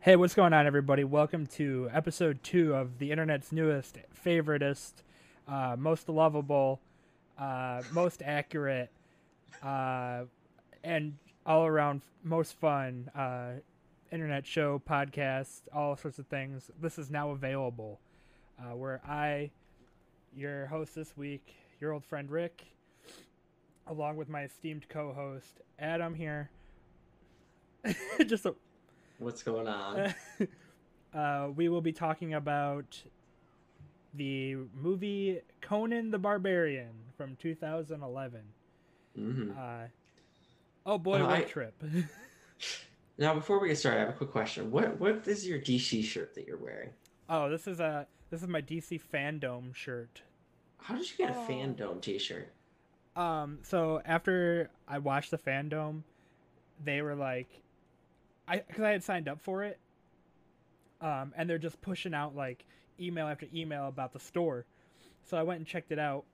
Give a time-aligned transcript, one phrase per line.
[0.00, 1.04] Hey, what's going on, everybody?
[1.04, 4.92] Welcome to episode two of the internet's newest, favoritist,
[5.46, 6.80] uh, most lovable,
[7.38, 8.90] uh, most accurate,
[9.62, 10.22] uh,
[10.82, 13.52] and all around most fun uh,
[14.10, 16.70] internet show, podcast, all sorts of things.
[16.80, 17.98] This is now available,
[18.58, 19.50] uh, where I,
[20.34, 22.64] your host this week, your old friend Rick,
[23.86, 26.50] along with my esteemed co-host Adam here.
[28.26, 28.54] Just a
[29.18, 30.12] What's going on?
[31.14, 33.02] uh, we will be talking about
[34.14, 38.40] the movie Conan the Barbarian from 2011.
[39.16, 39.84] hmm Uh,
[40.86, 41.82] oh boy, Uh, what a I- trip!
[43.16, 44.72] Now, before we get started, I have a quick question.
[44.72, 46.90] What what is your DC shirt that you're wearing?
[47.28, 50.22] oh, this is a this is my DC fandom shirt.
[50.84, 51.46] How did you get a Oh.
[51.48, 52.52] fandom T-shirt?
[53.16, 56.02] Um, so after I watched the fandom,
[56.84, 57.48] they were like,
[58.46, 59.78] I because I had signed up for it,
[61.00, 62.66] um, and they're just pushing out like
[63.00, 64.66] email after email about the store,
[65.22, 66.24] so I went and checked it out.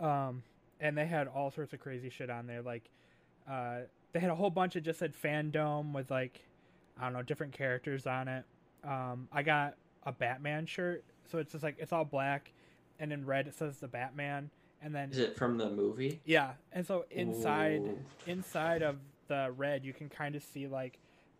[0.00, 0.42] Um,
[0.80, 2.90] and they had all sorts of crazy shit on there, like,
[3.48, 3.80] uh,
[4.12, 6.40] they had a whole bunch of just said fandom with like,
[6.98, 8.44] I don't know, different characters on it.
[8.82, 12.52] Um, I got a Batman shirt, so it's just like it's all black,
[12.98, 14.50] and in red it says the Batman,
[14.82, 16.20] and then Is it from the movie?
[16.24, 17.98] yeah, and so inside Ooh.
[18.26, 18.96] inside of
[19.28, 20.98] the red, you can kind of see like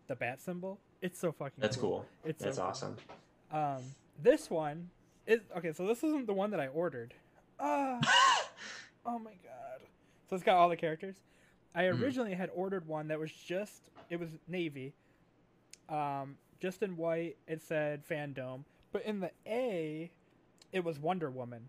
[0.09, 0.79] the bat symbol.
[1.01, 1.55] It's so fucking.
[1.59, 2.05] That's cool.
[2.25, 2.71] It's That's so cool.
[2.71, 2.97] awesome.
[3.53, 3.83] Um,
[4.23, 4.91] this one
[5.27, 5.73] is okay.
[5.73, 7.15] So this isn't the one that I ordered.
[7.61, 7.99] Ah,
[9.07, 9.81] oh my god!
[10.29, 11.17] So it's got all the characters.
[11.75, 12.03] I Mhm.
[12.03, 14.95] originally had ordered one that was just it was navy,
[15.89, 17.37] um, just in white.
[17.47, 20.11] It said fandom, but in the A,
[20.73, 21.69] it was Wonder Woman.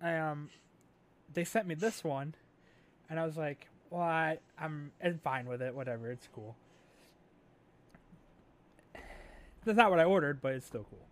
[0.00, 0.50] Um,
[1.32, 2.34] they sent me this one,
[3.08, 5.74] and I was like, "Well, I, I'm, I'm fine with it.
[5.74, 6.56] Whatever, it's cool."
[9.64, 11.06] That's not what I ordered, but it's still cool.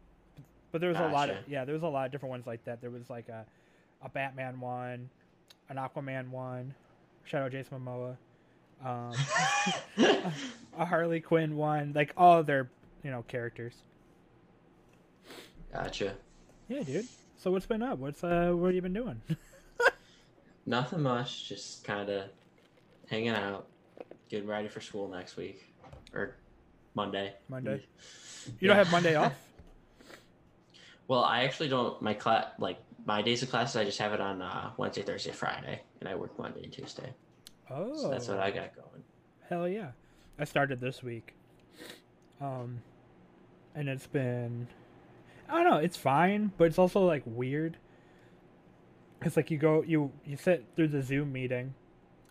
[0.72, 2.64] But there was a lot of yeah, there was a lot of different ones like
[2.64, 2.80] that.
[2.80, 3.44] There was like a,
[4.04, 5.08] a Batman one,
[5.68, 6.74] an Aquaman one,
[7.24, 8.16] Shadow Jason Momoa,
[8.84, 9.12] um,
[10.78, 12.70] a Harley Quinn one, like all their
[13.02, 13.74] you know characters.
[15.72, 16.14] gotcha.
[16.70, 17.06] Yeah, dude.
[17.36, 17.98] So what's been up?
[17.98, 19.20] What's uh what have you been doing?
[20.66, 21.48] Nothing much.
[21.48, 22.24] Just kind of
[23.08, 23.66] hanging out,
[24.28, 25.66] getting ready for school next week
[26.14, 26.36] or
[26.94, 27.34] Monday.
[27.48, 27.84] Monday.
[28.60, 29.34] You don't have Monday off?
[31.08, 32.00] Well, I actually don't.
[32.00, 35.32] My class, like my days of classes, I just have it on uh, Wednesday, Thursday,
[35.32, 37.12] Friday, and I work Monday and Tuesday.
[37.68, 39.02] Oh, So that's what I got going.
[39.48, 39.88] Hell yeah.
[40.38, 41.34] I started this week.
[42.40, 42.78] Um
[43.74, 44.68] and it's been
[45.50, 47.76] I don't know, it's fine, but it's also like weird.
[49.22, 51.74] It's like you go you you sit through the Zoom meeting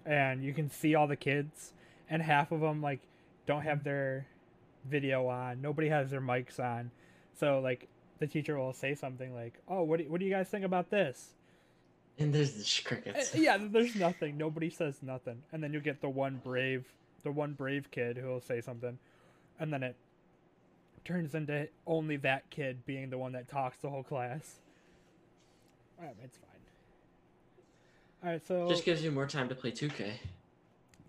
[0.06, 1.74] and you can see all the kids
[2.09, 3.02] and half of them like
[3.46, 4.28] don't have their
[4.85, 5.62] video on.
[5.62, 6.91] Nobody has their mics on.
[7.34, 7.88] So like
[8.19, 10.90] the teacher will say something like, "Oh, what do, what do you guys think about
[10.90, 11.34] this?"
[12.18, 13.34] And there's the crickets.
[13.35, 14.38] Eh, yeah, there's nothing.
[14.38, 16.85] Nobody says nothing, and then you get the one brave,
[17.24, 18.97] the one brave kid who will say something,
[19.59, 19.96] and then it
[21.06, 24.56] turns into only that kid being the one that talks the whole class.
[26.00, 26.50] Alright, it's fine.
[28.24, 30.12] All right, so Just gives you more time to play 2K.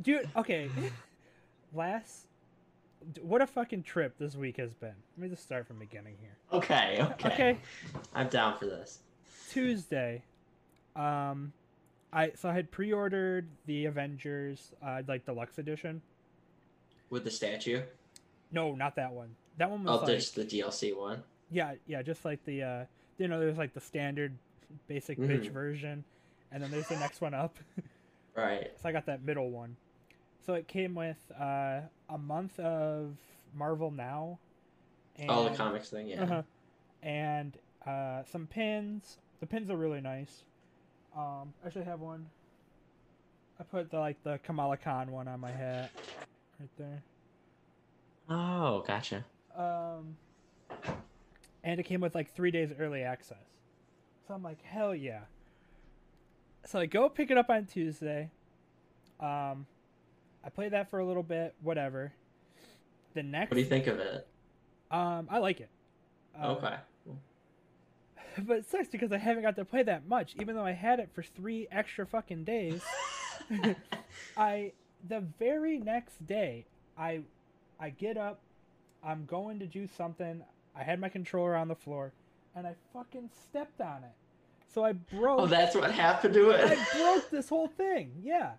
[0.03, 0.69] dude, okay,
[1.75, 2.27] last,
[3.21, 4.95] what a fucking trip this week has been.
[5.17, 6.37] Let me just start from the beginning here.
[6.53, 7.29] Okay, okay.
[7.29, 7.59] Okay.
[8.15, 9.01] I'm down for this.
[9.51, 10.23] Tuesday,
[10.95, 11.53] um,
[12.13, 16.03] I so I had pre-ordered the Avengers, uh, like deluxe edition.
[17.09, 17.83] With the statue?
[18.53, 19.35] No, not that one.
[19.59, 21.23] That one was Oh, like just the DLC one.
[21.51, 22.85] yeah, yeah, just like the uh,
[23.19, 24.37] you know, there's like the standard,
[24.87, 25.53] basic bitch Mhm.
[25.53, 26.05] version,
[26.51, 27.59] and then there's the next one up.
[28.37, 28.71] Right.
[28.81, 29.77] so I got that middle one.
[30.47, 33.17] So it came with uh, a month of
[33.55, 34.39] Marvel Now.
[35.19, 36.23] And, oh, the comics thing, yeah.
[36.23, 36.43] Uh-huh.
[37.03, 39.19] And uh, some pins.
[39.41, 40.45] The pins are really nice.
[41.15, 42.27] Um, I should have one.
[43.59, 45.91] I put the like the Kamala Khan one on my hat,
[46.59, 47.03] right there.
[48.31, 49.25] Oh, gotcha.
[49.57, 50.17] Um,
[51.63, 53.37] and it came with like three days early access.
[54.27, 55.21] So I'm like, hell yeah.
[56.67, 58.31] So I go pick it up on Tuesday.
[59.19, 59.67] Um,
[60.45, 62.13] I play that for a little bit, whatever.
[63.15, 64.27] The next, What do you think of it?
[64.91, 65.69] um, I like it.
[66.41, 66.77] Uh, okay.
[68.47, 71.01] But it sucks because I haven't got to play that much, even though I had
[71.01, 72.81] it for three extra fucking days.
[74.37, 74.73] I
[75.09, 76.65] the very next day,
[76.97, 77.23] I
[77.81, 78.39] I get up,
[79.03, 80.43] I'm going to do something.
[80.77, 82.13] I had my controller on the floor,
[82.55, 84.13] and I fucking stepped on it.
[84.73, 85.41] So I broke.
[85.41, 86.79] Oh, that's what happened to it.
[86.79, 88.13] I broke this whole thing.
[88.23, 88.53] Yeah.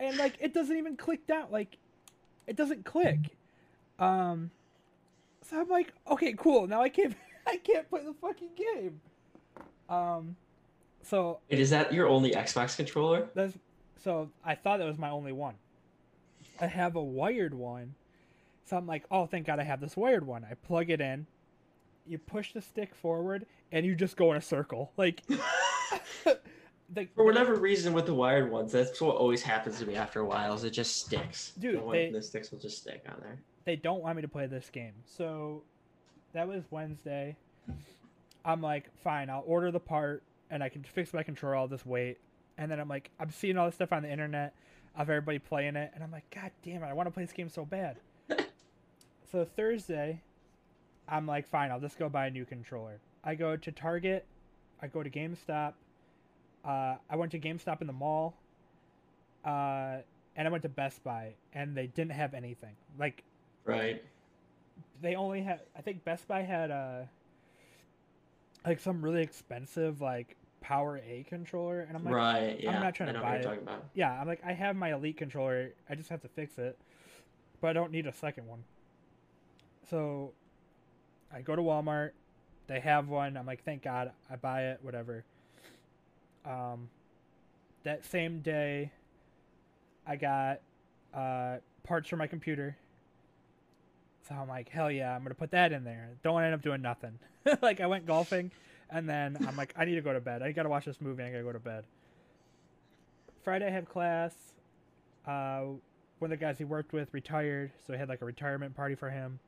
[0.00, 1.46] And like it doesn't even click down.
[1.50, 1.78] Like
[2.46, 3.18] it doesn't click.
[3.98, 4.50] Um.
[5.42, 6.66] So I'm like, okay, cool.
[6.66, 7.14] Now I can't.
[7.46, 9.00] I can't play the fucking game.
[9.88, 10.36] Um.
[11.02, 13.28] So Wait, is that your only Xbox controller?
[13.34, 13.54] that's
[14.02, 15.54] so I thought that was my only one.
[16.60, 17.94] I have a wired one.
[18.72, 20.46] So I'm like, oh, thank God I have this wired one.
[20.50, 21.26] I plug it in.
[22.06, 24.92] You push the stick forward, and you just go in a circle.
[24.96, 25.20] Like,
[26.24, 30.24] For whatever reason, with the wired ones, that's what always happens to me after a
[30.24, 30.54] while.
[30.54, 31.52] Is it just sticks?
[31.58, 33.38] Dude, the, they- the sticks will just stick on there.
[33.66, 34.94] they don't want me to play this game.
[35.04, 35.64] So
[36.32, 37.36] that was Wednesday.
[38.42, 41.56] I'm like, fine, I'll order the part and I can fix my controller.
[41.56, 42.16] I'll just wait.
[42.56, 44.54] And then I'm like, I'm seeing all this stuff on the internet
[44.96, 47.34] of everybody playing it, and I'm like, God damn it, I want to play this
[47.34, 47.98] game so bad.
[49.32, 50.20] So Thursday,
[51.08, 53.00] I'm like, fine, I'll just go buy a new controller.
[53.24, 54.26] I go to Target,
[54.82, 55.72] I go to GameStop.
[56.64, 58.34] Uh, I went to GameStop in the mall,
[59.44, 59.96] uh,
[60.36, 62.76] and I went to Best Buy, and they didn't have anything.
[62.98, 63.24] Like
[63.64, 64.02] Right.
[65.00, 67.02] they only had I think Best Buy had uh
[68.66, 72.60] like some really expensive like PowerA controller and I'm like right.
[72.60, 72.78] Yeah.
[72.80, 73.42] not trying I to know buy what it.
[73.44, 73.84] you're talking about.
[73.94, 76.76] yeah, I'm like I have my Elite controller, I just have to fix it.
[77.60, 78.64] But I don't need a second one.
[79.88, 80.32] So
[81.32, 82.10] I go to Walmart,
[82.66, 85.24] they have one, I'm like thank God, I buy it, whatever.
[86.44, 86.88] Um
[87.84, 88.92] that same day
[90.06, 90.60] I got
[91.14, 92.76] uh parts for my computer.
[94.28, 96.10] So I'm like, hell yeah, I'm gonna put that in there.
[96.22, 97.18] Don't end up doing nothing.
[97.62, 98.52] like I went golfing,
[98.90, 100.42] and then I'm like, I need to go to bed.
[100.42, 101.22] I gotta watch this movie.
[101.22, 101.84] I gotta go to bed.
[103.42, 104.34] Friday I have class.
[105.26, 105.62] Uh,
[106.18, 108.94] one of the guys he worked with retired, so I had like a retirement party
[108.94, 109.40] for him.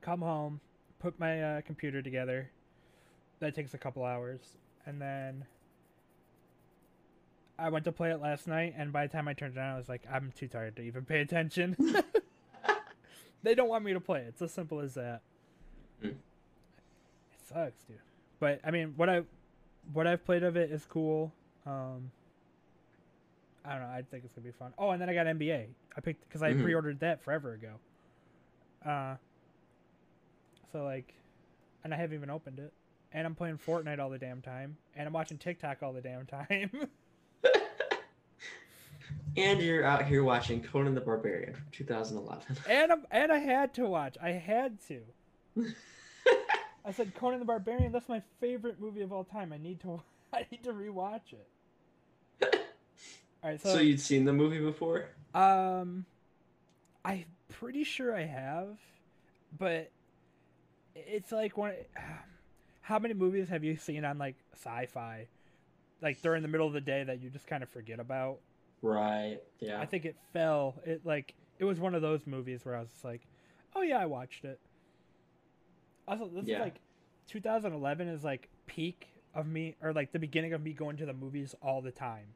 [0.00, 0.60] Come home,
[0.98, 2.50] put my uh, computer together.
[3.40, 4.40] That takes a couple hours,
[4.86, 5.44] and then
[7.58, 8.74] I went to play it last night.
[8.76, 10.82] And by the time I turned it on, I was like, I'm too tired to
[10.82, 11.76] even pay attention.
[13.42, 14.20] they don't want me to play.
[14.20, 14.26] It.
[14.28, 15.20] It's as simple as that.
[16.00, 16.06] Hmm.
[16.08, 16.16] It
[17.48, 17.98] sucks, dude.
[18.40, 19.22] But I mean, what I
[19.92, 21.32] what I've played of it is cool.
[21.66, 22.10] Um,
[23.64, 23.88] I don't know.
[23.88, 24.72] I think it's gonna be fun.
[24.78, 25.66] Oh, and then I got NBA.
[25.96, 26.62] I picked because I Mhm.
[26.62, 27.74] pre-ordered that forever ago.
[28.84, 29.16] Uh,
[30.72, 31.14] so like,
[31.84, 32.72] and I haven't even opened it.
[33.12, 36.26] And I'm playing Fortnite all the damn time, and I'm watching TikTok all the damn
[36.26, 36.70] time.
[39.36, 42.56] And you're out here watching Conan the Barbarian from 2011.
[42.68, 44.16] and I'm, and I had to watch.
[44.20, 45.02] I had to.
[46.84, 47.92] I said Conan the Barbarian.
[47.92, 49.52] That's my favorite movie of all time.
[49.52, 50.02] I need to.
[50.32, 52.56] I need to rewatch it.
[53.42, 55.06] All right, so, so you'd seen the movie before?
[55.34, 56.04] um,
[57.04, 58.76] I'm pretty sure I have,
[59.56, 59.90] but
[61.06, 61.72] it's like one.
[62.82, 65.26] How many movies have you seen on like sci-fi,
[66.00, 68.38] like during the middle of the day that you just kind of forget about?
[68.82, 69.38] Right.
[69.60, 69.80] Yeah.
[69.80, 70.80] I think it fell.
[70.84, 73.26] It like it was one of those movies where I was just like,
[73.74, 74.58] "Oh yeah, I watched it."
[76.06, 76.56] Also, this Yeah.
[76.56, 76.80] is like
[77.28, 81.12] 2011 is like peak of me, or like the beginning of me going to the
[81.12, 82.26] movies all the time.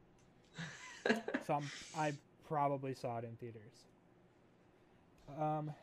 [1.45, 2.13] So I'm, I
[2.47, 3.73] probably saw it in theaters.
[5.39, 5.73] Um.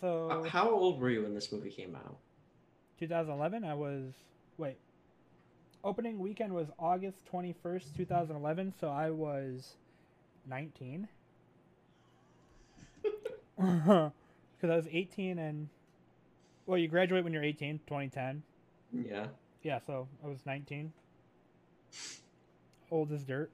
[0.00, 2.16] So Uh, How old were you when this movie came out?
[2.98, 4.12] 2011, I was
[4.58, 4.76] wait.
[5.84, 9.74] Opening weekend was August 21st, 2011, so I was
[10.48, 11.08] 19.
[13.56, 14.12] Because
[14.70, 15.68] I was 18 and.
[16.66, 18.42] Well, you graduate when you're 18, 2010.
[18.92, 19.26] Yeah.
[19.62, 20.92] Yeah, so I was 19.
[22.90, 23.50] Old as dirt.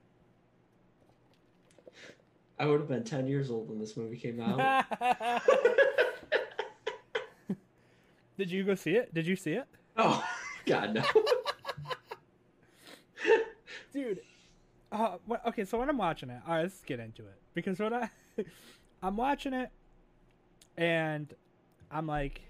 [2.59, 4.85] I would have been 10 years old when this movie came out.
[8.37, 9.13] Did you go see it?
[9.13, 9.65] Did you see it?
[9.97, 10.23] oh,
[10.65, 11.03] God, no.
[13.93, 14.19] dude
[14.91, 17.77] uh what, okay so when i'm watching it all right let's get into it because
[17.79, 18.09] when i
[19.03, 19.69] i'm watching it
[20.77, 21.33] and
[21.91, 22.41] i'm like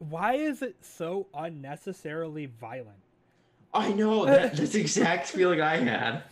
[0.00, 2.98] why is it so unnecessarily violent
[3.76, 4.24] I know.
[4.24, 6.22] That, that's the exact feeling I had.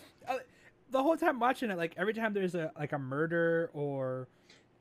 [0.90, 4.28] the whole time watching it like every time there's a like a murder or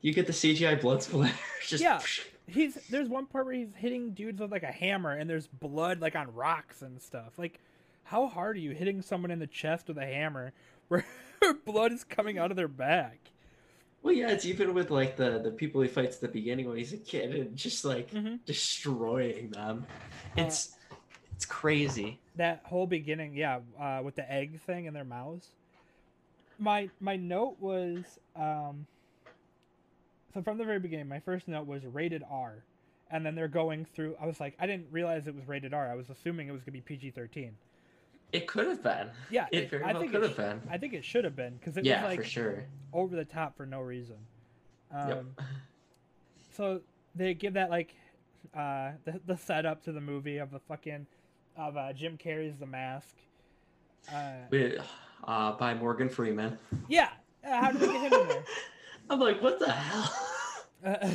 [0.00, 1.34] You get the CGI blood splatter.
[1.66, 2.00] Just Yeah.
[2.46, 6.00] He's there's one part where he's hitting dudes with like a hammer and there's blood
[6.00, 7.58] like on rocks and stuff like
[8.04, 10.52] how hard are you hitting someone in the chest with a hammer
[10.88, 11.04] where
[11.64, 13.18] blood is coming out of their back
[14.02, 16.76] Well, yeah, it's even with like the the people he fights at the beginning when
[16.76, 18.40] he's a kid and just like Mhm.
[18.44, 19.86] destroying them.
[20.36, 20.76] Uh, It's
[21.34, 22.20] it's crazy.
[22.36, 25.48] that whole beginning yeah uh, with the egg thing in their mouths
[26.58, 28.86] my my note was um
[30.42, 32.64] from the very beginning my first note was rated r
[33.10, 34.16] and then they're going through.
[34.20, 35.90] I was like, I didn't realize it was rated R.
[35.90, 37.52] I was assuming it was gonna be PG thirteen.
[38.32, 39.10] It could have been.
[39.30, 40.62] Yeah, It very I well think could it have been.
[40.68, 42.64] I think it should have been because it yeah, was like for sure.
[42.92, 44.16] over the top for no reason.
[44.92, 45.24] Um, yep.
[46.56, 46.80] So
[47.14, 47.94] they give that like
[48.56, 51.06] uh, the the setup to the movie of the fucking
[51.56, 53.14] of uh, Jim Carrey's The Mask.
[54.12, 54.78] Uh, Wait,
[55.24, 56.58] uh, by Morgan Freeman.
[56.88, 57.10] yeah,
[57.46, 58.44] uh, how did they get him in there?
[59.10, 60.10] I'm like, what the hell?
[60.84, 61.08] Uh,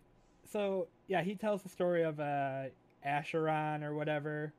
[0.50, 2.64] so yeah, he tells the story of uh,
[3.04, 4.52] Acheron or whatever,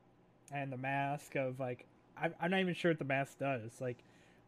[0.51, 1.85] and the mask of like
[2.17, 3.79] I'm, I'm not even sure what the mask does.
[3.81, 3.97] Like,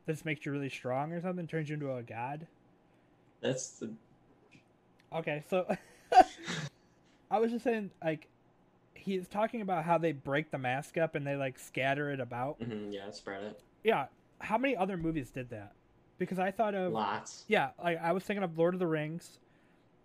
[0.06, 2.48] this makes you really strong or something, turns you into a god.
[3.42, 3.94] That's the
[5.14, 5.66] Okay, so
[7.32, 8.28] I was just saying like
[8.94, 12.60] he's talking about how they break the mask up and they like scatter it about.
[12.62, 13.62] mhm, yeah, spread it.
[13.84, 14.08] Yeah,
[14.40, 15.74] how many other movies did that?
[16.18, 17.44] Because I thought of Lots.
[17.48, 19.40] yeah, like I was thinking of Lord of the Rings.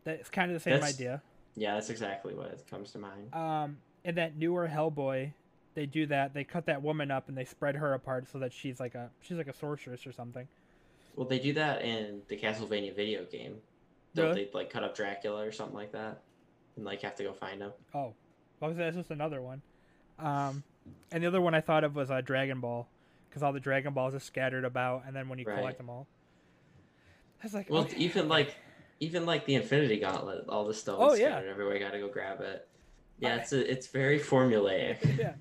[0.05, 1.23] That's kind of the same That's- idea.
[1.57, 3.35] Yeah, that's exactly what comes to mind.
[3.35, 5.33] Um, in that newer Hellboy,
[5.75, 6.33] they do that.
[6.33, 9.11] They cut that woman up and they spread her apart so that she's like a
[9.21, 10.47] she's like a sorceress or something.
[11.17, 13.57] Well, they do that in the Castlevania video game.
[14.15, 14.45] Don't Really?
[14.47, 16.21] they like cut up Dracula or something like that,
[16.77, 17.73] and like have to go find him?
[17.95, 18.15] Oh,
[18.61, 19.61] well, that's just another one.
[20.19, 20.63] Um,
[21.13, 22.87] and the other one I thought of was uh, Dragon Ball,
[23.31, 25.57] because all the Dragon Balls are scattered about, and then when you Right.
[25.57, 26.07] collect them all,
[27.43, 27.97] I was like, Well, okay.
[27.99, 28.57] even like,
[28.99, 31.31] even like the Infinity Gauntlet, all the stones Oh, yeah.
[31.31, 31.79] scattered everywhere.
[31.79, 32.69] Got to go grab it.
[33.19, 34.99] Yeah, I- it's a, it's very formulaic.
[35.19, 35.35] yeah.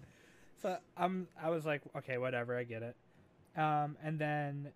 [0.62, 2.96] So I'm I was like, okay, whatever, I get it.
[3.58, 4.72] Um, and then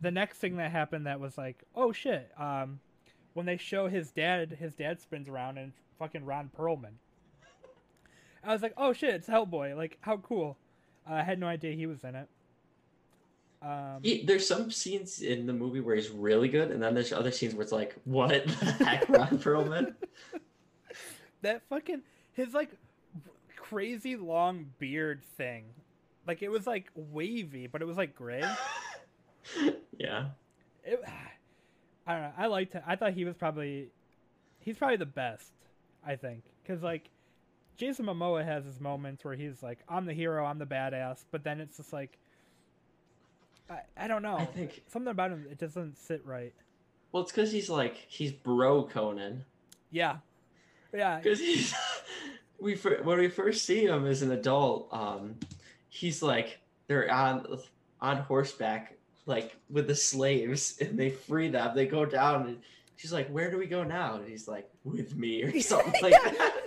[0.00, 2.30] the next thing that happened that was like, oh shit.
[2.38, 2.80] Um,
[3.34, 6.94] when they show his dad, his dad spins around and fucking Ron Perlman.
[8.44, 9.76] I was like, oh shit, it's Hellboy.
[9.76, 10.58] Like, how cool.
[11.08, 12.28] Uh, I had no idea he was in it.
[13.62, 17.12] Um, He, there's some scenes in the movie where he's really good, and then there's
[17.12, 19.94] other scenes where it's like, what the heck, Ron Perlman?
[21.42, 22.70] that fucking his like
[23.56, 25.64] crazy long beard thing,
[26.26, 28.44] like it was like wavy, but it was like gray.
[29.98, 30.26] yeah.
[30.84, 31.00] it,
[32.06, 32.32] I don't know.
[32.36, 32.82] I liked it.
[32.84, 33.88] I thought he was probably
[34.58, 35.52] he's probably the best.
[36.04, 37.10] I think because like
[37.76, 41.42] Jason Momoa has his moments where he's like, "I'm the hero, I'm the badass," but
[41.44, 42.18] then it's just like,
[43.70, 44.36] I, I don't know.
[44.36, 46.52] I think Something about him it doesn't sit right.
[47.12, 49.44] well, it's because he's like he's bro Conan.
[49.90, 50.16] Yeah,
[50.94, 51.74] yeah, Because he's
[52.60, 55.36] we when we first see him as an adult, um,
[55.88, 57.58] he's like they're on
[58.00, 61.74] on horseback, like with the slaves, and they free them.
[61.74, 62.58] They go down, and
[62.96, 66.12] she's like, "Where do we go now?" And he's like, "With me," or something like
[66.12, 66.61] that.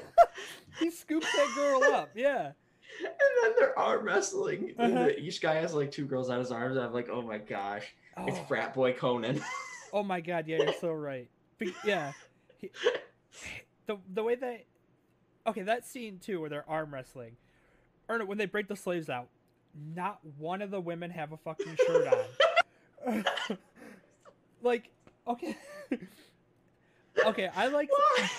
[0.80, 2.10] he scoops that girl up.
[2.16, 2.52] Yeah,
[3.00, 4.74] And then they're arm wrestling.
[4.78, 5.10] Uh-huh.
[5.18, 6.76] each guy has like two girls on his arms.
[6.76, 7.94] And I'm like, "Oh my gosh,
[8.28, 9.42] it's oh, frat boy Conan."
[9.94, 11.30] oh my god, yeah, you're so right.
[11.58, 12.12] But, yeah,
[12.60, 12.70] he,
[13.88, 14.66] the the way they
[15.48, 17.36] okay that scene too where they're arm wrestling
[18.08, 19.30] or when they break the slaves out
[19.94, 22.08] not one of the women have a fucking shirt
[23.06, 23.26] on
[24.64, 24.90] like
[25.28, 25.56] okay
[27.26, 28.30] okay i like Why?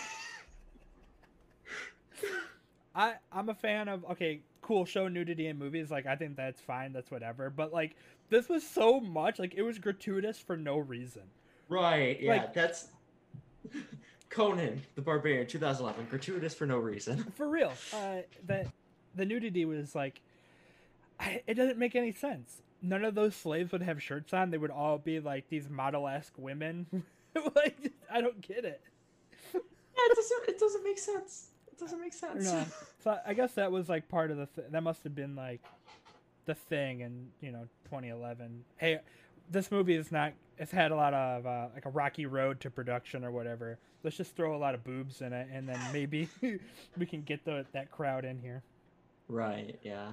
[2.96, 6.60] I i'm a fan of okay cool show nudity in movies like i think that's
[6.60, 7.94] fine that's whatever but like
[8.30, 11.22] this was so much like it was gratuitous for no reason
[11.68, 12.88] Right, yeah, Like- that's
[14.28, 17.24] Conan the Barbarian 2011, gratuitous for no reason.
[17.36, 18.66] for real uh that
[19.14, 20.20] the nudity was like
[21.18, 24.58] I, it doesn't make any sense none of those slaves would have shirts on they
[24.58, 26.86] would all be like these model-esque women
[27.54, 28.80] like i don't get it
[29.54, 31.48] Yeah, it doesn't it doesn't make sense.
[31.76, 32.44] It doesn't make sense.
[32.44, 32.64] no
[33.04, 35.60] so i guess that was like part of the th- that must have been like
[36.46, 39.00] the thing in you know 2011 hey
[39.50, 42.70] this movie is not it's had a lot of uh, like a rocky road to
[42.70, 46.28] production or whatever let's just throw a lot of boobs in it and then maybe
[46.96, 48.62] we can get the that crowd in here
[49.28, 50.10] Right, yeah.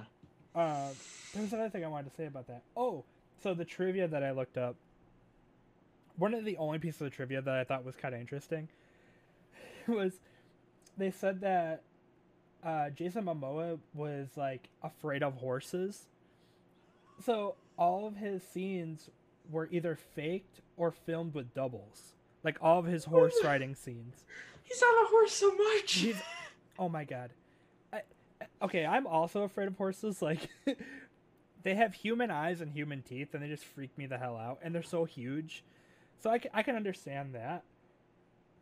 [0.56, 0.88] Uh,
[1.32, 2.62] there was another thing I wanted to say about that.
[2.76, 3.04] Oh,
[3.40, 4.74] so the trivia that I looked up.
[6.16, 8.68] One of the only pieces of trivia that I thought was kind of interesting
[9.86, 10.14] was
[10.96, 11.82] they said that
[12.64, 16.06] uh, Jason Momoa was like afraid of horses.
[17.24, 19.10] So all of his scenes
[19.50, 22.14] were either faked or filmed with doubles.
[22.42, 24.24] Like all of his horse riding scenes.
[24.62, 25.92] He's on a horse so much.
[25.92, 26.20] He's
[26.78, 27.30] oh my god.
[27.92, 28.02] I,
[28.62, 30.20] okay, I'm also afraid of horses.
[30.22, 30.48] Like,
[31.62, 34.58] they have human eyes and human teeth, and they just freak me the hell out.
[34.62, 35.64] And they're so huge,
[36.20, 37.62] so I can, I can understand that.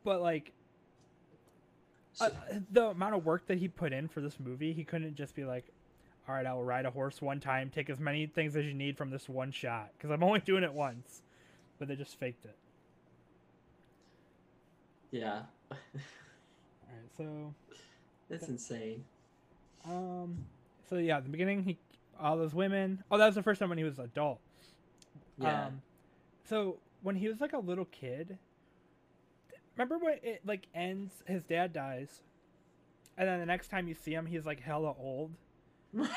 [0.05, 0.53] But like,
[2.21, 2.31] uh,
[2.71, 5.45] the amount of work that he put in for this movie, he couldn't just be
[5.45, 5.67] like,
[6.29, 8.97] "All right, I'll ride a horse one time, take as many things as you need
[8.97, 11.23] from this one shot," because I'm only doing it once.
[11.79, 12.57] But they just faked it.
[15.11, 15.43] yeah.
[15.71, 15.79] All
[16.89, 17.55] right, so
[18.29, 19.05] That's insane.
[19.85, 20.37] um,
[20.89, 21.79] so yeah, at the beginning he
[22.21, 23.03] all those women.
[23.11, 24.39] Oh, that was the first time when he was adult.
[25.39, 25.67] Yeah.
[25.67, 25.83] Um,
[26.45, 28.39] so when he was like a little kid,
[29.77, 31.13] remember when it like ends?
[31.27, 32.23] His dad dies,
[33.17, 35.33] and then the next time you see him, he's like hella old.
[35.93, 36.09] right.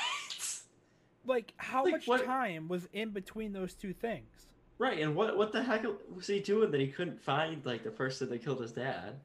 [1.28, 4.48] Like how Like, much what- time was in between those two things?
[4.78, 5.00] Right.
[5.00, 8.30] And what what the heck was he doing that he couldn't find like the person
[8.30, 9.16] that killed his dad?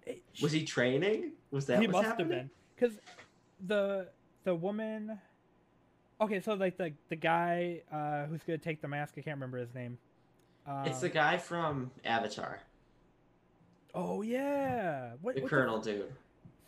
[0.40, 1.32] Was he training?
[1.50, 2.30] Was that he what's must happening?
[2.38, 2.98] have been because
[3.66, 4.08] the
[4.44, 5.18] the woman.
[6.20, 9.58] Okay, so like the the guy uh, who's gonna take the mask, I can't remember
[9.58, 9.98] his name.
[10.66, 12.60] Um, It's the guy from Avatar,
[13.94, 16.12] Oh yeah, what, the what Colonel dude.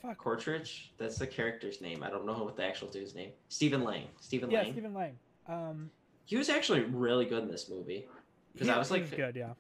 [0.01, 0.19] fuck?
[0.19, 0.91] Quaritch.
[0.99, 2.03] That's the character's name.
[2.03, 3.31] I don't know what the actual dude's name.
[3.49, 4.07] Stephen Lang.
[4.21, 4.73] Stephen Yeah, Lang.
[4.73, 5.19] Stephen Lang.
[5.49, 5.91] Um,
[6.25, 8.07] He was actually really good in this movie.
[8.53, 9.53] Because he- I was like, good, yeah.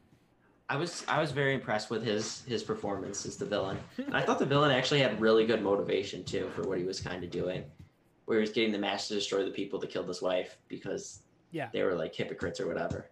[0.68, 3.78] I was I was very impressed with his his performance as the villain.
[3.98, 6.98] And I thought the villain actually had really good motivation too for what he was
[7.00, 7.64] kind of doing,
[8.24, 11.22] where he was getting the mask to destroy the people that killed his wife because
[11.50, 11.68] Yeah.
[11.72, 13.06] they were like hypocrites or whatever.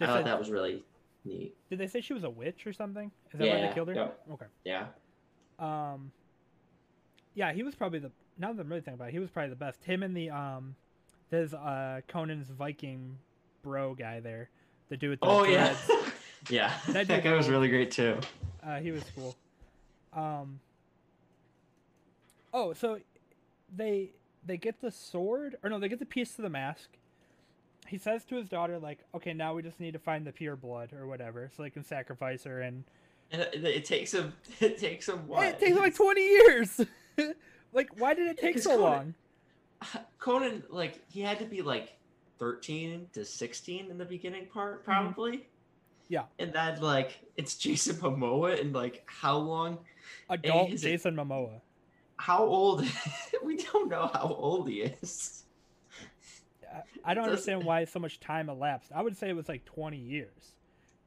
[0.00, 0.84] I thought that was really
[1.26, 1.54] neat.
[1.68, 3.10] Did they say she was a witch or something?
[3.32, 3.94] Is that why they killed her?
[3.94, 4.20] yep.
[4.32, 4.46] Okay.
[4.64, 4.86] Yeah.
[5.58, 6.12] Um,
[7.34, 8.10] yeah, he was probably the.
[8.38, 9.82] Now that I'm really thinking about it, he was probably the best.
[9.84, 10.74] Him and the um,
[11.30, 13.18] there's uh Conan's Viking
[13.62, 14.50] bro guy there,
[14.88, 15.74] the dude with the Oh yeah.
[15.88, 16.12] dreads.
[16.50, 16.72] yeah.
[16.88, 18.18] That That, dude guy was really great too.
[18.62, 19.34] Uh, he was cool.
[20.12, 20.60] Um.
[22.52, 22.98] Oh, so
[23.74, 24.12] they
[24.44, 26.90] they get the sword, or no, they get the piece to the mask.
[27.88, 30.56] He says to his daughter, like, "Okay, now we just need to find the pure
[30.56, 32.84] blood or whatever, so they can sacrifice her." And
[33.30, 34.32] And it, it takes him.
[34.60, 35.46] It takes him what?
[35.46, 36.80] it takes him like twenty years.
[37.72, 39.14] like, why did it take so Conan- long?
[40.18, 41.96] Conan, like, he had to be like
[42.38, 45.32] 13 to 16 in the beginning part, probably.
[45.32, 45.42] Mm-hmm.
[46.08, 46.22] Yeah.
[46.38, 49.78] And then, like, it's Jason Momoa, and like, how long?
[50.30, 51.60] Adult is it- Jason Momoa.
[52.18, 52.86] How old?
[53.44, 55.44] we don't know how old he is.
[56.76, 58.90] I- I don't understand why so much time elapsed.
[58.94, 60.52] I would say it was like twenty years.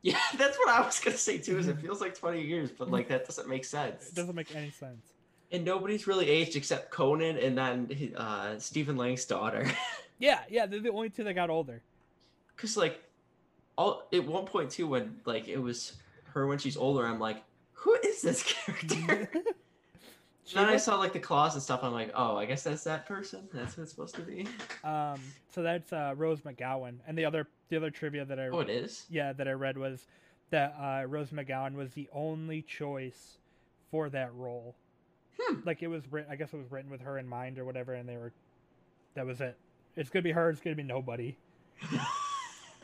[0.01, 1.57] Yeah, that's what I was gonna say too.
[1.57, 4.09] Is it feels like 20 years, but like that doesn't make sense.
[4.09, 5.13] It doesn't make any sense.
[5.51, 9.65] And nobody's really aged except Conan and then uh, Stephen Lang's daughter.
[10.21, 11.81] Yeah, yeah, they're the only two that got older.
[12.57, 13.01] Cause like,
[13.77, 15.93] all at one point too, when like it was
[16.33, 17.41] her when she's older, I'm like,
[17.71, 19.31] who is this character?
[20.45, 21.83] She then I saw like the claws and stuff.
[21.83, 23.47] I'm like, oh, I guess that's that person.
[23.53, 24.47] That's what it's supposed to be.
[24.83, 25.19] Um,
[25.53, 28.69] so that's uh, Rose McGowan, and the other the other trivia that I Oh, it
[28.69, 29.05] is.
[29.09, 30.07] yeah that I read was
[30.51, 33.37] that uh, Rose McGowan was the only choice
[33.91, 34.75] for that role.
[35.39, 35.59] Hmm.
[35.65, 37.93] Like it was written, I guess it was written with her in mind or whatever,
[37.93, 38.31] and they were
[39.15, 39.57] that was it.
[39.95, 40.49] It's gonna be her.
[40.49, 41.37] It's gonna be nobody.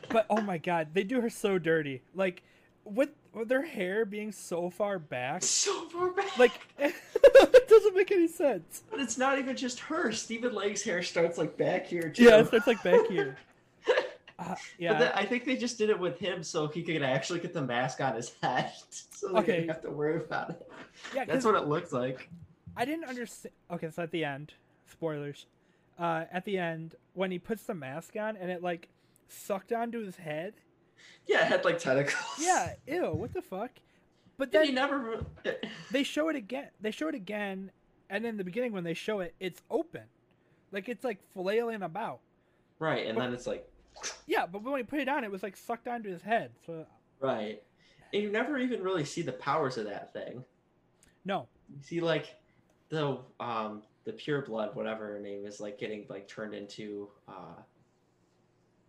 [0.10, 2.02] But oh my god, they do her so dirty.
[2.14, 2.44] Like
[2.84, 6.38] with with their hair being so far back, so far back.
[6.40, 8.84] like it doesn't make any sense.
[8.90, 10.12] but it's not even just her.
[10.12, 12.24] Stephen Lang's hair starts like back here too.
[12.24, 13.38] Yeah, it starts like back here.
[14.38, 17.02] Uh, yeah, But then, I think they just did it with him so he could
[17.02, 19.52] actually get the mask on his head, so they Okay.
[19.54, 20.70] didn't have to worry about it.
[21.16, 22.30] Yeah, That's what it looks like.
[22.76, 23.54] I didn't understand.
[23.72, 24.52] Okay, so at the end,
[24.92, 25.46] spoilers.
[25.98, 28.90] Uh, at the end, when he puts the mask on and it like
[29.30, 30.56] sucked onto his head.
[31.28, 32.40] Yeah, it had like tentacles.
[32.40, 33.72] Yeah, ew, what the fuck?
[34.38, 35.26] But Then you never.
[35.92, 36.68] they show it again.
[36.82, 37.72] They show it again,
[38.10, 40.04] and in the beginning when they show it, it's open,
[40.72, 42.20] like it's like flailing about.
[42.80, 43.66] Right, and then it's like
[44.28, 46.52] Yeah, but when he put it on, it was like sucked onto his head.
[46.66, 46.86] So
[47.22, 47.64] right,
[48.14, 50.44] and you never even really see the powers of that thing.
[51.24, 52.36] no, You see like
[52.90, 57.62] the um the pure blood, whatever her name is, like getting like turned into uh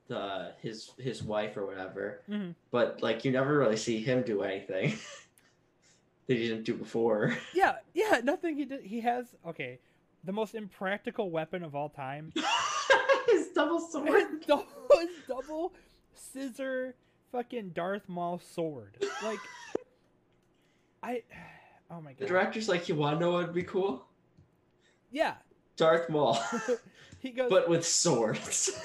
[0.08, 2.22] the his his wife or whatever.
[2.28, 2.54] Mhm.
[2.70, 4.90] But like you never really see him do anything
[6.26, 7.36] that he didn't do before.
[7.54, 8.84] yeah, yeah, nothing he did.
[8.84, 9.80] He has okay,
[10.24, 12.32] the most impractical weapon of all time.
[13.28, 14.08] his double sword.
[14.08, 14.66] his double,
[15.00, 15.72] his double
[16.14, 16.94] scissor
[17.32, 18.96] fucking Darth Maul sword.
[19.22, 19.40] Like,
[21.02, 21.22] I,
[21.90, 22.20] oh my god.
[22.20, 24.06] The director's like, you want to know what would be cool?
[25.10, 25.34] yeah.
[25.76, 26.38] Darth Maul,
[27.18, 28.80] he goes but with swords.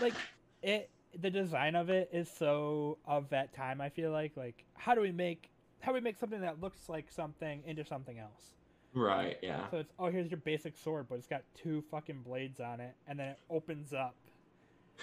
[0.00, 0.14] Like
[0.62, 0.90] it.
[1.18, 3.80] The design of it is so of that time.
[3.80, 6.88] I feel like like how do we make how do we make something that looks
[6.88, 8.52] like something into something else?
[8.94, 9.38] right.
[9.42, 9.68] Yeah.
[9.70, 12.94] So it's oh here's your basic sword, but it's got two fucking blades on it,
[13.06, 14.16] and then it opens up.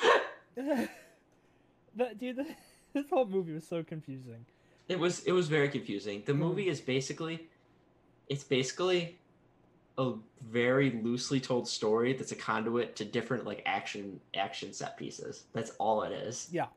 [0.56, 0.90] the,
[2.20, 2.46] dude, the,
[2.94, 4.46] this whole movie was so confusing.
[4.88, 6.24] It was it was very confusing.
[6.26, 6.42] The mm-hmm.
[6.42, 7.48] movie is basically
[8.28, 9.18] it's basically
[9.98, 15.44] a very loosely told story that's a conduit to different like action action set pieces.
[15.54, 16.48] That's all it is.
[16.52, 16.68] Yeah.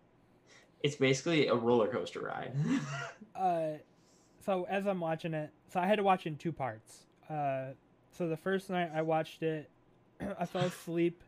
[0.82, 2.52] It's basically a roller coaster ride.
[3.34, 3.72] Uh,
[4.46, 7.00] so as I'm watching it, so I had to watch in two parts.
[7.28, 7.72] Uh,
[8.12, 9.68] so the first night I watched it,
[10.38, 11.22] I fell asleep.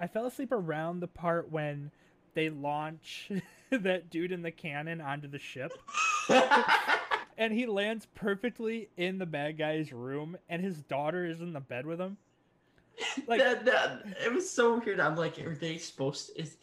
[0.00, 1.92] I fell asleep around the part when
[2.34, 3.30] they launch
[3.70, 5.72] that dude in the cannon onto the ship,
[7.38, 11.60] and he lands perfectly in the bad guy's room, and his daughter is in the
[11.60, 12.16] bed with him.
[13.26, 15.00] Like- that, that, it was so weird.
[15.00, 16.56] I'm like, are they supposed to, is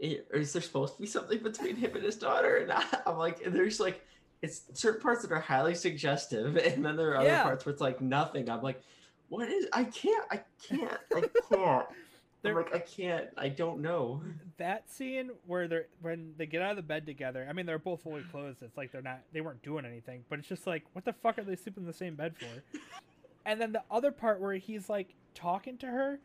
[0.00, 2.56] is there supposed to be something between him and his daughter?
[2.56, 4.04] And I, I'm like, and there's like,
[4.42, 7.42] it's certain parts that are highly suggestive, and then there are other Yeah.
[7.44, 8.50] parts where it's like nothing.
[8.50, 8.82] I'm like,
[9.28, 9.66] what is?
[9.72, 10.24] I can't.
[10.30, 10.98] I can't.
[11.14, 11.86] I can't.
[12.44, 13.28] I'm like, I can't.
[13.36, 14.22] I don't know.
[14.58, 17.46] that scene where they're when they get out of the bed together.
[17.48, 18.62] I mean, they're both fully clothed.
[18.62, 21.38] It's like they're not they weren't doing anything, but it's just like, what the fuck
[21.38, 22.78] are they sleeping in the same bed for?
[23.46, 26.20] and then the other part where he's like talking to her,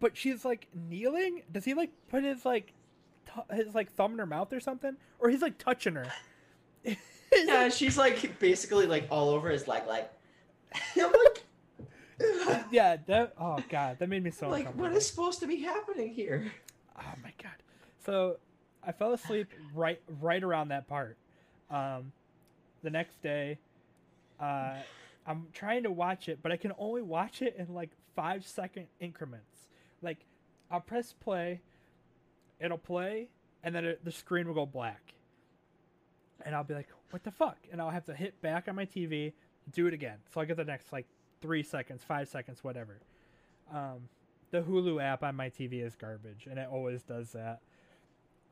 [0.00, 1.42] but she's like kneeling.
[1.52, 2.72] Does he like put his like
[3.26, 6.06] t- his like thumb in her mouth or something, or he's like touching her?
[7.32, 10.10] Yeah, she's like basically like all over his leg, like.
[10.96, 11.35] I'm like.
[12.70, 12.96] yeah.
[13.06, 16.50] That oh god, that made me so like what is supposed to be happening here?
[16.98, 17.52] Oh my god.
[18.04, 18.38] So
[18.82, 21.16] I fell asleep right right around that part.
[21.70, 22.12] Um
[22.82, 23.58] the next day
[24.40, 24.74] uh
[25.26, 28.86] I'm trying to watch it, but I can only watch it in like 5 second
[29.00, 29.68] increments.
[30.00, 30.18] Like
[30.70, 31.60] I'll press play,
[32.60, 33.28] it'll play
[33.62, 35.14] and then it, the screen will go black.
[36.44, 38.86] And I'll be like, "What the fuck?" And I'll have to hit back on my
[38.86, 39.32] TV,
[39.72, 40.18] do it again.
[40.32, 41.06] So I get the next like
[41.42, 42.98] 3 seconds, 5 seconds, whatever.
[43.72, 44.08] Um
[44.52, 47.58] the Hulu app on my TV is garbage, and it always does that.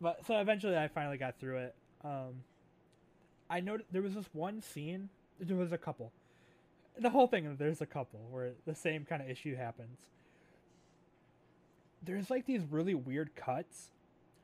[0.00, 1.74] But so eventually, I finally got through it.
[2.02, 2.42] Um,
[3.48, 5.08] I noticed there was this one scene.
[5.38, 6.10] There was a couple.
[6.98, 7.54] The whole thing.
[7.56, 9.98] There's a couple where the same kind of issue happens.
[12.02, 13.90] There's like these really weird cuts,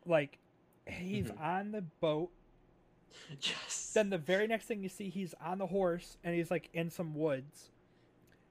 [0.06, 0.38] like
[0.86, 1.40] he's Mhm.
[1.40, 2.30] on the boat.
[3.42, 3.90] Yes.
[3.92, 6.90] Then the very next thing you see, he's on the horse, and he's like in
[6.90, 7.70] some woods.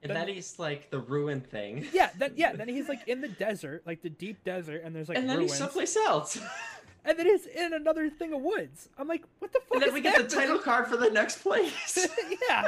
[0.01, 1.87] And then- then he's like the ruin thing.
[1.93, 5.09] Yeah, then yeah, then he's like in the desert, like the deep desert, and there's
[5.09, 5.51] like and then ruins.
[5.51, 6.39] he's someplace else.
[7.05, 8.89] and then he's in another thing of woods.
[8.97, 9.73] I'm like, what the fuck?
[9.75, 12.07] and then we get the title card for the next place.
[12.49, 12.67] yeah.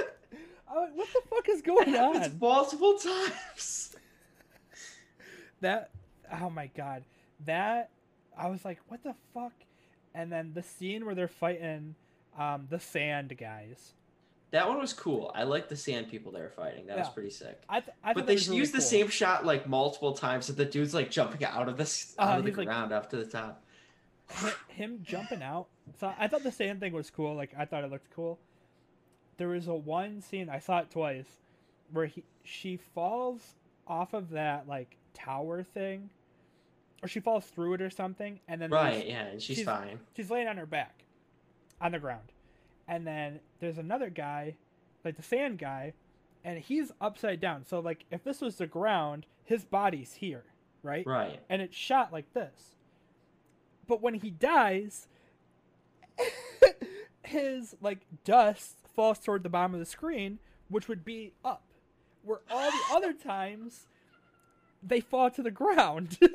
[0.69, 2.37] I'm like, what the fuck is going on?
[2.39, 3.95] multiple times.
[5.61, 5.91] That,
[6.41, 7.03] oh my god,
[7.45, 7.91] that
[8.37, 9.53] I was like, what the fuck?
[10.15, 11.95] And then the scene where they're fighting,
[12.37, 13.93] um, the sand guys.
[14.51, 15.31] That one was cool.
[15.33, 16.87] I like the sand people they were fighting.
[16.87, 17.61] That was pretty sick.
[17.69, 18.85] I, th- I But they really used the cool.
[18.87, 20.45] same shot like multiple times.
[20.45, 22.91] So the dude's like jumping out of this Uh, out of the he's, like- ground
[22.91, 23.63] up to the top.
[24.69, 25.67] Him jumping out.
[25.99, 27.33] So I thought the sand thing was cool.
[27.35, 28.39] Like I thought it looked cool.
[29.37, 31.27] There was a one scene I saw it twice,
[31.91, 33.41] where he she falls
[33.87, 36.09] off of that like tower thing,
[37.01, 39.99] or she falls through it or something, and then Right, yeah, and she's, she's- fine.
[40.15, 41.03] she's laying on her back,
[41.81, 42.31] on the ground,
[42.91, 44.57] and then there's another guy,
[45.05, 45.93] like the sand guy,
[46.43, 47.65] and he's upside down.
[47.65, 50.43] So like if this was the ground, his body's here,
[50.83, 51.07] right?
[51.07, 51.39] Right.
[51.49, 52.75] and it's shot like this.
[53.87, 55.07] But when he dies,
[57.23, 61.63] his like dust falls toward the bottom of the screen, which would be up.
[62.23, 63.87] Where all the other times
[64.83, 66.17] they fall to the ground.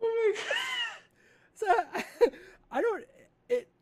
[0.00, 0.44] Oh my god.
[1.54, 1.66] so
[2.70, 3.04] I don't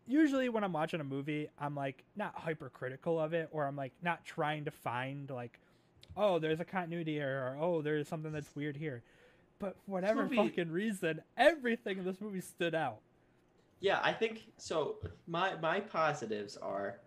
[0.07, 3.93] usually when I'm watching a movie, I'm like not hypercritical of it or I'm like
[4.03, 5.59] not trying to find like
[6.17, 9.03] oh, there's a continuity error or oh, there's something that's weird here.
[9.59, 12.99] But for whatever movie- fucking reason, everything in this movie stood out.
[13.81, 14.97] Yeah, I think so.
[15.27, 16.99] My my positives are,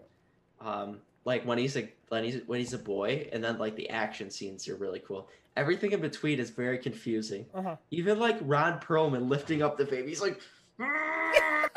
[0.61, 3.89] um, like when he's a when he's when he's a boy, and then like the
[3.89, 5.27] action scenes are really cool.
[5.55, 7.45] Everything in between is very confusing.
[7.53, 7.75] Uh-huh.
[7.91, 10.39] Even like Ron Perlman lifting up the baby, he's like,
[10.79, 11.67] I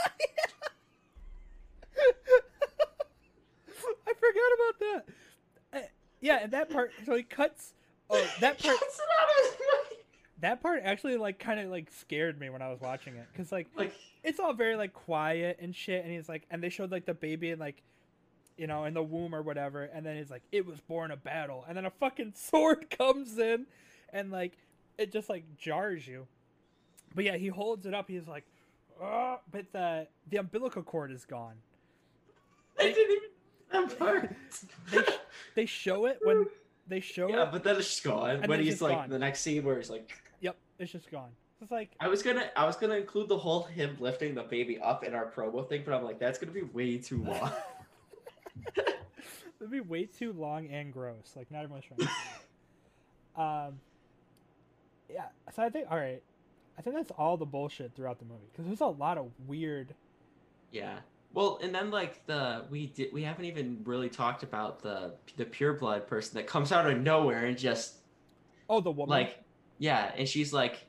[4.92, 5.04] that.
[5.74, 5.78] Uh,
[6.20, 7.72] yeah, and that part so he cuts
[8.10, 9.62] oh that part Gets it out of his
[10.42, 13.50] that part actually like kind of like scared me when I was watching it cuz
[13.50, 16.90] like like it's all very like quiet and shit and he's like and they showed
[16.90, 17.80] like the baby in like
[18.58, 21.16] you know in the womb or whatever and then he's like it was born a
[21.16, 23.66] battle and then a fucking sword comes in
[24.12, 24.58] and like
[24.98, 26.26] it just like jars you
[27.14, 28.44] but yeah he holds it up he's like
[29.00, 31.54] "Ugh," but the the umbilical cord is gone
[32.78, 33.30] I didn't even
[33.72, 34.34] that part.
[34.90, 35.02] they,
[35.54, 36.46] they show it when
[36.86, 38.42] they show yeah, it but then it's just gone.
[38.46, 39.10] When he's like gone.
[39.10, 41.30] the next scene where he's like, yep it's just gone
[41.62, 44.80] it's like I was gonna I was gonna include the whole him lifting the baby
[44.80, 47.50] up in our promo thing, but I'm like that's gonna be way too long.
[48.76, 51.34] It'd be way too long and gross.
[51.36, 52.08] Like not everyone's trying.
[53.36, 53.80] um.
[55.08, 55.26] Yeah.
[55.54, 56.22] So I think all right.
[56.76, 59.94] I think that's all the bullshit throughout the movie because there's a lot of weird,
[60.72, 60.96] yeah.
[61.34, 65.44] Well, and then like the we did we haven't even really talked about the the
[65.46, 67.96] pureblood person that comes out of nowhere and just
[68.68, 69.42] Oh, the woman, like
[69.78, 70.86] yeah, and she's like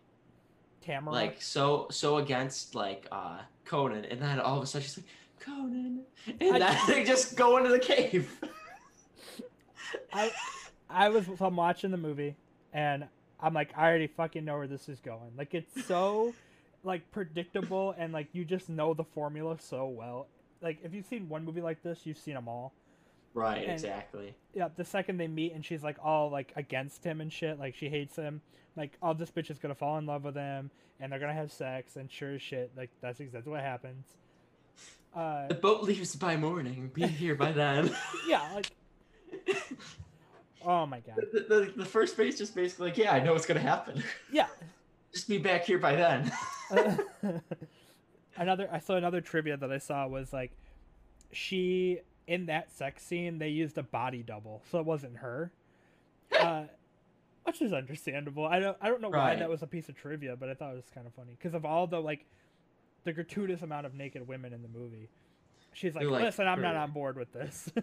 [0.81, 1.13] Tamara.
[1.15, 5.07] like so so against like uh Conan, and then all of a sudden she's like
[5.39, 6.01] Conan,
[6.41, 8.29] and I- then they just go into the cave.
[10.13, 10.31] I,
[10.89, 12.35] I was so I'm watching the movie,
[12.73, 13.05] and
[13.39, 15.31] I'm like, I already fucking know where this is going.
[15.37, 16.33] Like it's so,
[16.83, 20.27] like predictable, and like you just know the formula so well.
[20.63, 22.73] Like if you've seen one movie like this, you've seen them all.
[23.35, 24.33] right, And- exactly.
[24.55, 27.75] Yeah, the second they meet and she's like all like against him and shit, like
[27.75, 28.41] she hates him.
[28.75, 31.51] Like, oh, this bitch is gonna fall in love with him, and they're gonna have
[31.51, 34.07] sex, and sure as shit, like that's exactly what happens.
[35.15, 36.89] Uh, The boat leaves by morning.
[36.91, 37.95] Be here by then.
[38.27, 38.71] yeah, like,
[40.65, 43.45] oh my god, the, the, the first base just basically like, yeah, I know what's
[43.45, 44.01] gonna happen.
[44.31, 44.47] yeah.
[45.13, 46.31] just be back here by then.
[48.37, 50.51] Another I saw another trivia that I saw was like
[51.31, 55.51] she in that sex scene they used a body double, so it wasn't her.
[56.33, 56.63] Uh,
[57.43, 58.45] which is understandable.
[58.45, 60.71] I don't I don't know why that was a piece of trivia, but I thought
[60.71, 62.25] it was kind of funny because of all the like
[63.03, 65.09] the gratuitous amount of naked women in the movie.
[65.73, 67.69] She's like, like, "Listen, I'm not on board with this."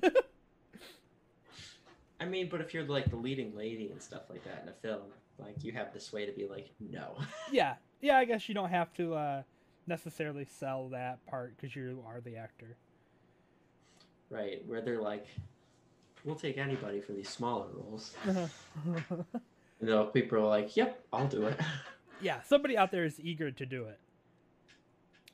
[2.20, 4.72] I mean, but if you're like the leading lady and stuff like that in a
[4.72, 5.08] film,
[5.38, 7.16] like you have this way to be like, no.
[7.50, 8.18] yeah, yeah.
[8.18, 9.42] I guess you don't have to uh,
[9.90, 12.76] necessarily sell that part because you are the actor.
[14.30, 15.26] right, where they're like,
[16.24, 18.14] we'll take anybody for these smaller roles.
[19.82, 21.58] You know, people are like, yep, I'll do it.
[22.20, 23.98] yeah, somebody out there is eager to do it.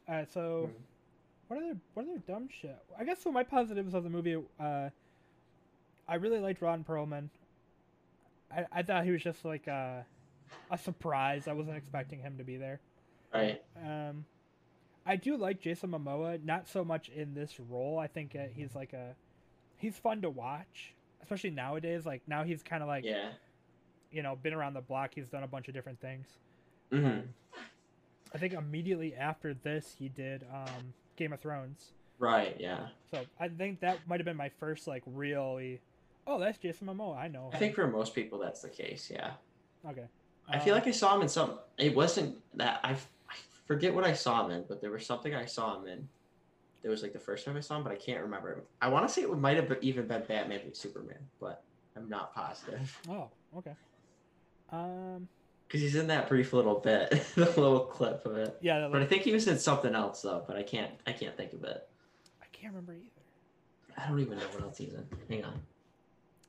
[0.08, 0.82] Alright, so Mhm.
[1.48, 2.78] what other what other dumb shit?
[2.96, 3.32] I guess so.
[3.32, 4.90] My positives of the movie, uh,
[6.06, 7.28] I really liked Ron Perlman.
[8.52, 10.06] I I thought he was just like a
[10.70, 11.48] a surprise.
[11.48, 12.78] I wasn't expecting him to be there.
[13.34, 13.60] Right.
[13.84, 14.24] Um,
[15.06, 17.98] I do like Jason Momoa, not so much in this role.
[17.98, 19.14] I think uh, he's like a
[19.76, 22.04] he's fun to watch, especially nowadays.
[22.04, 23.28] Like now he's kind of like Yeah.
[24.10, 25.12] you know been around the block.
[25.14, 26.26] He's done a bunch of different things.
[26.90, 27.22] hmm Um,
[28.34, 31.92] I think immediately after this, he did um, Game of Thrones.
[32.18, 32.56] Right.
[32.58, 32.88] Yeah.
[33.10, 35.80] So I think that might have been my first like really.
[36.26, 37.16] Oh, that's Jason Momoa.
[37.16, 37.50] I know.
[37.54, 39.08] I think for most people that's the case.
[39.14, 39.30] Yeah.
[39.88, 40.06] Okay.
[40.48, 41.58] I feel Uh, like I saw him in some.
[41.78, 42.96] It wasn't that I.
[43.66, 46.08] Forget what I saw him in, but there was something I saw him in.
[46.82, 48.62] It was like the first time I saw him, but I can't remember.
[48.80, 51.62] I want to say it might have even been Batman v Superman, but
[51.96, 53.74] I'm not positive Oh, okay.
[54.70, 55.28] Um.
[55.66, 58.56] because he's in that brief little bit, the little clip of it.
[58.60, 58.88] Yeah.
[58.90, 60.44] But I think he was in something else though.
[60.46, 60.92] But I can't.
[61.06, 61.88] I can't think of it.
[62.42, 63.10] I can't remember either.
[63.98, 65.06] I don't even know what else he's in.
[65.28, 65.60] Hang on.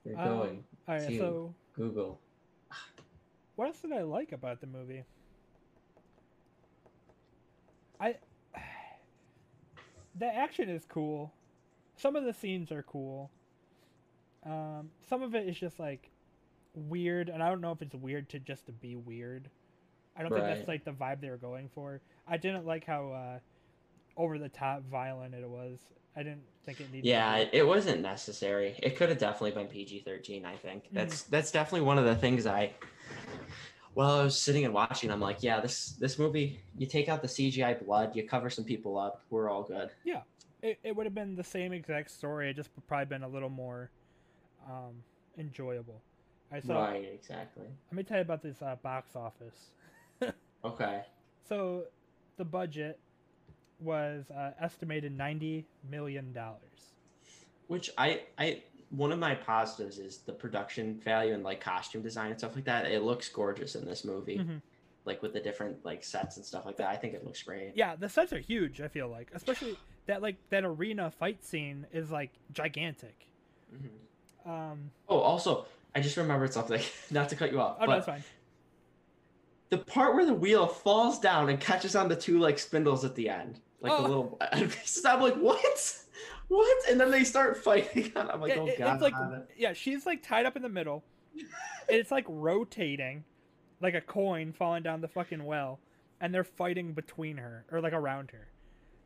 [0.06, 1.17] You're Um, going All right.
[1.17, 2.19] So Google.
[3.56, 5.03] what else did I like about the movie?
[7.99, 8.15] I.
[10.19, 11.31] The action is cool.
[11.95, 13.29] Some of the scenes are cool.
[14.43, 16.10] Um, some of it is just like
[16.73, 19.47] weird, and I don't know if it's weird to just to be weird.
[20.17, 22.01] I don't think that's like the vibe they were going for.
[22.27, 23.39] I didn't like how uh,
[24.19, 25.77] over the top violent it was.
[26.15, 27.05] I didn't think it needed.
[27.07, 27.49] Yeah, be.
[27.57, 28.79] it, wasn't necessary.
[28.81, 30.45] It could have definitely been PG thirteen.
[30.45, 30.95] I think Mm-hmm.
[30.95, 32.71] that's that's definitely one of the things I.
[33.97, 36.60] While I was sitting and watching, I'm like, yeah, this this movie.
[36.77, 39.89] You take out the CGI blood, you cover some people up, we're all good.
[40.03, 40.21] Yeah,
[40.62, 42.51] it, it would have been the same exact story.
[42.51, 43.89] It just probably been a little more
[44.69, 45.01] um,
[45.39, 45.99] enjoyable.
[46.51, 47.65] Right, so right, exactly.
[47.89, 49.71] let me tell you about this uh, box office.
[50.65, 51.01] Okay.
[51.47, 51.86] So
[52.38, 52.99] the budget
[53.79, 56.93] was uh, estimated ninety million dollars.
[57.65, 62.32] Which I I one of my positives is the production value and like costume design
[62.32, 62.86] and stuff like that.
[62.86, 64.62] It looks gorgeous in this movie, Mhm.
[65.06, 66.88] like with the different like sets and stuff like that.
[66.88, 67.73] I think it looks great.
[67.76, 68.80] Yeah, the sets are huge.
[68.82, 73.28] I feel like, especially that like that arena fight scene is like gigantic.
[73.73, 74.50] Mhm.
[74.50, 76.82] Um, Oh, also, I just remembered something.
[77.12, 78.23] Not to cut you off, oh no, but that's fine.
[79.69, 83.15] the part where the wheel falls down and catches on the two like spindles at
[83.15, 84.02] the end, like Oh.
[84.02, 85.04] the little pieces.
[85.06, 86.04] I'm like, what?
[86.47, 86.89] What?
[86.89, 88.12] And then they start fighting.
[88.15, 88.93] I'm like, Yeah, oh god.
[88.93, 89.13] it's like
[89.57, 91.03] yeah, she's like tied up in the middle.
[91.36, 91.47] and
[91.89, 93.23] it's like rotating,
[93.81, 95.79] like a coin falling down the fucking well,
[96.21, 98.47] and they're fighting between her or like around her.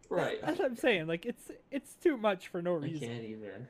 [0.10, 0.40] right.
[0.42, 1.08] That's what I'm saying.
[1.08, 3.08] Like it's it's too much for no I reason.
[3.08, 3.68] can't even.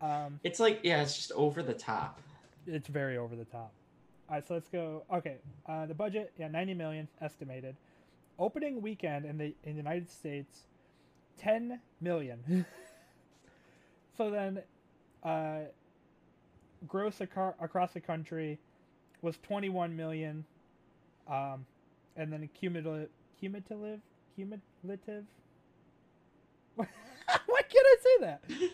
[0.00, 2.20] Um, It's like yeah, it's just over the top.
[2.66, 3.72] it's very over the top.
[4.28, 5.04] All right, so let's go.
[5.12, 5.36] Okay,
[5.68, 7.76] uh, the budget, yeah, 90 million estimated.
[8.40, 10.64] Opening weekend in the in the United States,
[11.38, 12.64] 10 million.
[14.16, 14.62] so then,
[15.22, 15.60] uh,
[16.86, 18.58] gross acar- across the country
[19.22, 20.44] was 21 million,
[21.28, 21.66] um,
[22.16, 24.00] and then cumulative, cumulative,
[24.34, 25.24] cumulative.
[26.76, 26.86] Why
[27.62, 28.44] can't I say that?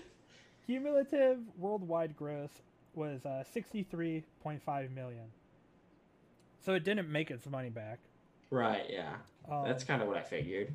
[0.66, 2.50] Cumulative worldwide gross
[2.94, 5.24] was uh, 63.5 million.
[6.64, 7.98] So it didn't make its money back.
[8.50, 8.84] Right.
[8.88, 9.14] Yeah.
[9.50, 10.72] Um, That's kind of what I figured.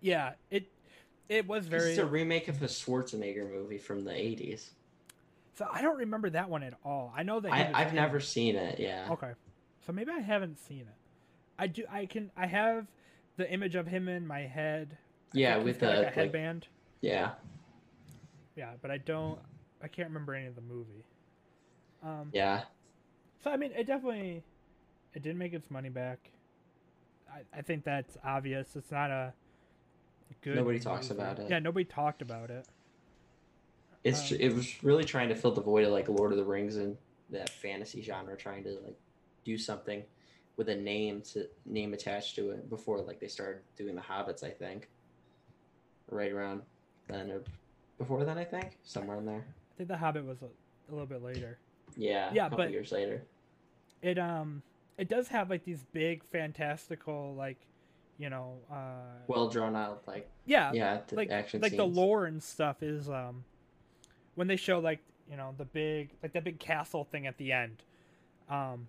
[0.00, 0.34] yeah.
[0.50, 0.68] It
[1.28, 1.90] it was very.
[1.90, 4.70] It's a remake of a Schwarzenegger movie from the '80s.
[5.56, 7.12] So I don't remember that one at all.
[7.16, 8.22] I know that I, I've in never it.
[8.22, 8.78] seen it.
[8.80, 9.06] Yeah.
[9.10, 9.30] Okay,
[9.86, 10.96] so maybe I haven't seen it.
[11.58, 11.84] I do.
[11.90, 12.30] I can.
[12.36, 12.86] I have
[13.36, 14.98] the image of him in my head.
[15.34, 16.66] I Yeah, with got, the like, a like, headband.
[17.00, 17.32] yeah.
[18.56, 19.38] Yeah, but I don't.
[19.82, 21.04] I can't remember any of the movie.
[22.02, 22.30] Um.
[22.32, 22.62] Yeah.
[23.42, 24.42] So I mean, it definitely.
[25.14, 26.18] It did make its money back.
[27.32, 28.74] I, I think that's obvious.
[28.74, 29.32] It's not a
[30.42, 30.56] good.
[30.56, 31.22] Nobody talks movie.
[31.22, 31.50] about it.
[31.50, 32.66] Yeah, nobody talked about it.
[34.02, 36.44] It's Um, it was really trying to fill the void of like Lord of the
[36.44, 36.96] Rings and
[37.30, 38.96] that fantasy genre, trying to like
[39.44, 40.02] do something
[40.56, 44.44] with a name to name attached to it before like they started doing the Hobbits.
[44.44, 44.88] I think
[46.10, 46.62] right around
[47.08, 47.42] then or
[47.98, 48.38] before then.
[48.38, 49.44] I think somewhere in there.
[49.46, 51.58] I think The Hobbit was a, a little bit later.
[51.96, 52.30] Yeah.
[52.32, 53.22] Yeah, a couple but- years later.
[54.02, 54.62] It um,
[54.98, 57.56] it does have like these big fantastical like,
[58.18, 58.74] you know, uh,
[59.26, 63.08] Well drawn out, like yeah, yeah, the like action like the lore and stuff is
[63.08, 63.44] um
[64.34, 65.00] when they show like
[65.30, 67.82] you know the big like that big castle thing at the end
[68.50, 68.86] um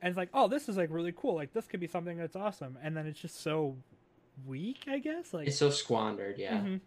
[0.00, 2.34] and it's like oh this is like really cool like this could be something that's
[2.34, 3.76] awesome and then it's just so
[4.46, 6.56] weak i guess like It's so squandered, yeah.
[6.58, 6.80] mhm.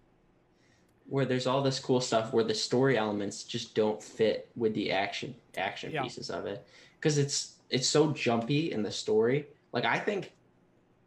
[1.07, 4.91] Where there's all this cool stuff where the story elements just don't fit with the
[4.91, 6.01] action action Yeah.
[6.03, 6.67] pieces of it
[6.99, 9.47] because it's it's so jumpy in the story.
[9.71, 10.31] Like I think,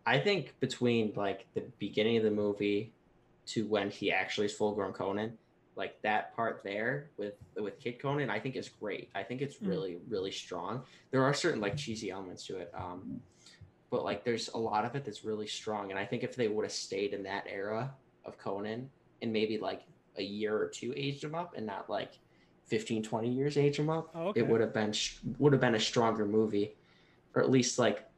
[0.08, 2.94] I think between like the beginning of the movie
[3.48, 5.36] to when he actually is full grown Conan,
[5.76, 9.10] like that part there with with Kid Conan, I think is great.
[9.14, 9.68] I think it's Mhm.
[9.68, 10.82] really really strong.
[11.10, 13.20] There are certain like cheesy elements to it, um,
[13.90, 15.90] but like there's a lot of it that's really strong.
[15.90, 17.94] And I think if they would have stayed in that era
[18.24, 18.90] of Conan
[19.20, 19.82] and maybe like
[20.16, 22.18] a year or two aged him up and not like
[22.64, 24.40] 15 20 years age him up Oh, okay.
[24.40, 24.94] it would have been
[25.38, 26.76] would have been a stronger movie
[27.34, 28.08] or at least like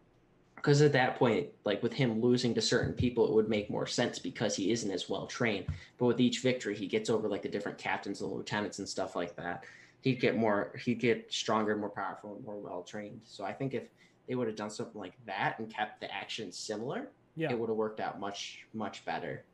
[0.61, 3.87] because at that point like with him losing to certain people it would make more
[3.87, 5.66] sense because he isn't as well trained.
[5.99, 9.16] But with each victory he gets over like the different captains and lieutenants and stuff
[9.16, 9.64] like that.
[10.03, 13.20] He'd get more he'd get stronger more powerful and more well trained.
[13.25, 13.88] So i think if
[14.29, 17.51] they would have done something like that and kept the action similar yeah.
[17.51, 19.44] it would have worked out much much better.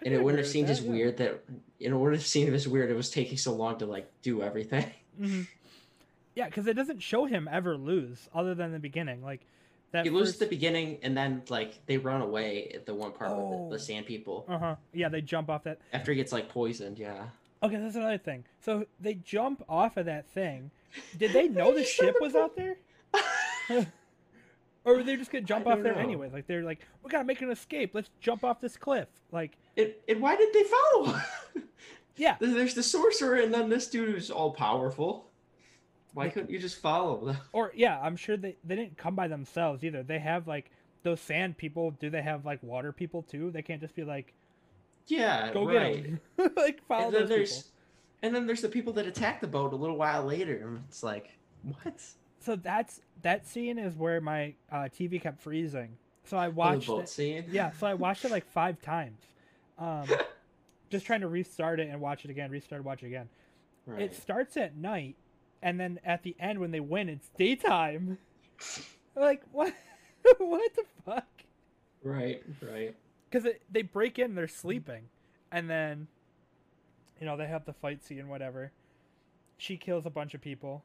[0.00, 0.90] I and it wouldn't have seemed as yeah.
[0.90, 1.44] weird that
[1.78, 4.86] it wouldn't have seemed as weird it was taking so long to like do everything.
[5.20, 5.46] Mhm.
[6.34, 9.22] yeah because it doesn't show him ever lose other than the beginning.
[9.22, 9.42] Like
[9.94, 10.42] that he loses first...
[10.42, 13.68] at the beginning and then like they run away at the one part with Oh.
[13.70, 14.44] the, the sand people.
[14.48, 14.76] Uh-huh.
[14.92, 15.78] Yeah they jump off that.
[15.92, 17.24] After he gets like poisoned yeah.
[17.62, 18.44] Okay that's another thing.
[18.60, 20.70] So they jump off of that thing.
[21.18, 22.76] Did they know the ship was out there?
[24.86, 26.00] Or were they just gonna jump off there know.
[26.00, 26.28] anyway?
[26.30, 27.92] Like they're like, we gotta make an escape.
[27.94, 29.08] Let's jump off this cliff.
[29.32, 31.18] Like, it, and why did they follow?
[32.16, 35.30] Yeah, there's the sorcerer and then this dude who's all powerful
[36.14, 39.28] why couldn't you just follow them or yeah, I'm sure they they didn't come by
[39.28, 40.02] themselves either.
[40.02, 40.70] They have like
[41.02, 41.90] those sand people.
[41.92, 43.50] Do they have like water people too?
[43.50, 44.32] They can't just be like,
[45.06, 46.04] yeah go right get
[46.36, 46.50] them.
[46.56, 47.70] like follow and then those there's people.
[48.22, 51.30] and then there's the people that attack the boat a little while later it's like
[51.62, 52.00] what
[52.40, 55.96] So that's that scene is where my uh, TV kept freezing.
[56.24, 57.08] So I Oh, the watched boat it.
[57.08, 59.20] scene Yeah, so I watched it like five times.
[59.78, 60.06] Um,
[60.90, 63.28] just trying to restart it and watch it again, restart, watch it again.
[63.86, 65.16] right It starts at night,
[65.64, 68.18] and then at the end when they win, it's daytime.
[69.16, 69.74] like what?
[70.38, 71.26] what the fuck?
[72.02, 72.94] right right
[73.30, 75.04] Because they break in, they're sleeping,
[75.50, 76.06] and then,
[77.18, 78.70] you know, they have the fight scene, whatever.
[79.56, 80.84] She kills a bunch of people,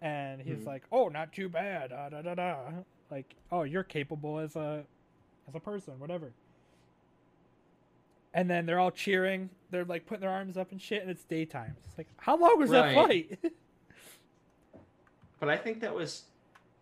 [0.00, 0.66] and he's Mhm.
[0.66, 2.70] like, "Oh, not too bad." Da, da, da, da.
[3.10, 4.84] Like, "Oh, you're capable as a,
[5.48, 6.32] as a person, whatever."
[8.32, 9.50] And then they're all cheering.
[9.70, 11.76] They're like putting their arms up and shit, and it's daytime.
[11.84, 13.38] It's like, how long was that fight?
[15.40, 16.24] But I think that was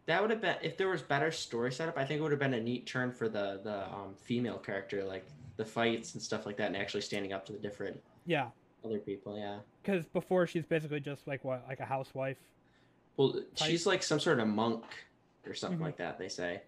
[0.06, 1.96] that would have been if there was better story setup.
[1.96, 5.04] I think it would have been a neat turn for the the um, female character,
[5.04, 5.24] like
[5.56, 8.48] the fights and stuff like that, and actually standing up to the different yeah,
[8.84, 9.38] other people.
[9.38, 9.58] Yeah.
[9.82, 12.36] because before she's basically just like what, like a housewife.
[13.16, 13.68] Well, Fight.
[13.70, 14.84] she's like some sort of monk
[15.46, 15.82] or something Mhm.
[15.82, 16.18] like that.
[16.18, 16.60] They say.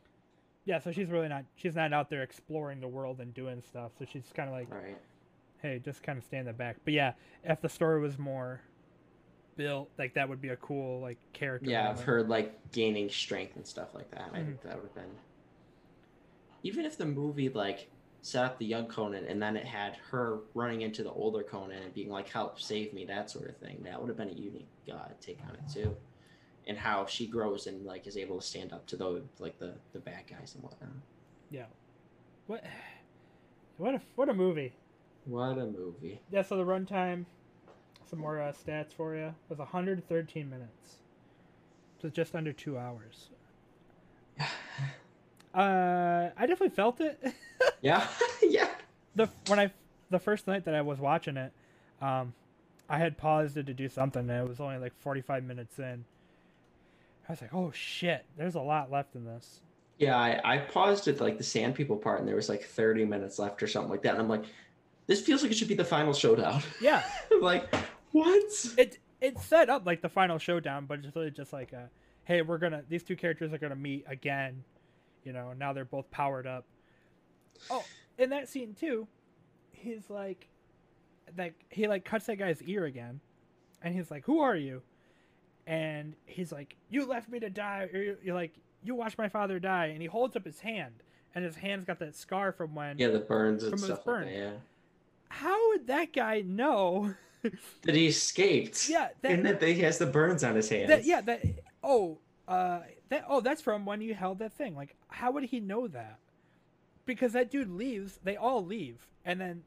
[0.64, 1.45] Yeah, so she's really not.
[1.57, 3.93] She's not out there exploring the world and doing stuff.
[3.99, 4.97] So she's kind of like, Right.
[5.62, 6.76] hey, just kind of stay in the back.
[6.84, 7.12] But yeah,
[7.45, 8.61] if the story was more
[9.61, 11.70] built, like that would be a cool like character.
[11.70, 12.06] Yeah, I've moment.
[12.06, 14.30] heard like gaining strength and stuff like that.
[14.32, 14.46] I Mhm.
[14.46, 15.14] think that would have been.
[16.62, 17.90] Even if the movie like
[18.22, 21.82] set up the young Conan and then it had her running into the older Conan
[21.82, 24.32] and being like, "Help, save me," that sort of thing, that would have been a
[24.32, 25.94] unique uh, take on it too,
[26.66, 29.74] and how she grows and like is able to stand up to those like the
[29.92, 30.90] the bad guys and whatnot.
[31.50, 31.66] Yeah.
[32.46, 32.64] What?
[33.76, 34.72] What a what a movie.
[35.24, 36.20] What a movie.
[36.30, 37.24] Yeah, so the runtime,
[38.11, 40.96] some more uh, stats for you, It was 113 minutes.
[42.02, 43.30] So just under two hours.
[45.52, 47.20] Uh, I definitely felt it.
[47.80, 48.06] yeah,
[48.42, 48.68] yeah.
[49.16, 49.72] the when I
[50.08, 51.52] the first night that I was watching it,
[52.00, 52.34] um,
[52.88, 56.04] I had paused it to do something, and it was only like 45 minutes in.
[57.28, 59.61] I was like, "Oh shit, there's a lot left in this."
[59.98, 63.04] Yeah, I, I paused at like the Sand People part, and there was like 30
[63.04, 64.44] minutes left or something like that, and I'm like,
[65.08, 66.62] this feels like it should be the final showdown.
[66.80, 67.02] Yeah,
[67.40, 67.74] like,
[68.12, 68.42] what?
[68.78, 71.88] it it set up like the final showdown, but it's really just like, a,
[72.24, 74.64] "Hey, we're gonna these two characters are gonna meet again,"
[75.24, 75.52] you know.
[75.52, 76.64] Now they're both powered up.
[77.70, 77.84] Oh,
[78.18, 79.06] in that scene too,
[79.72, 80.48] he's like,
[81.36, 83.20] like he like cuts that guy's ear again,
[83.82, 84.82] and he's like, "Who are you?"
[85.66, 89.28] And he's like, "You left me to die." Or you're you're like, "You watched my
[89.28, 91.02] father die," and he holds up his hand,
[91.34, 92.98] and his hand's got that scar from when.
[92.98, 94.24] Yeah, the burns and From his stuff burn.
[94.24, 94.38] like that.
[94.38, 94.52] Yeah.
[95.28, 97.14] How would that guy know?
[97.82, 98.88] That he escaped.
[98.88, 100.88] yeah, that, and that he has the burns on his hands.
[100.88, 101.43] that yeah that
[101.82, 102.18] oh
[102.49, 104.74] uh that oh that's from when you held that thing.
[104.76, 106.18] Like, how would he know that?
[107.07, 108.18] Because that dude leaves.
[108.22, 109.62] They all leave, and then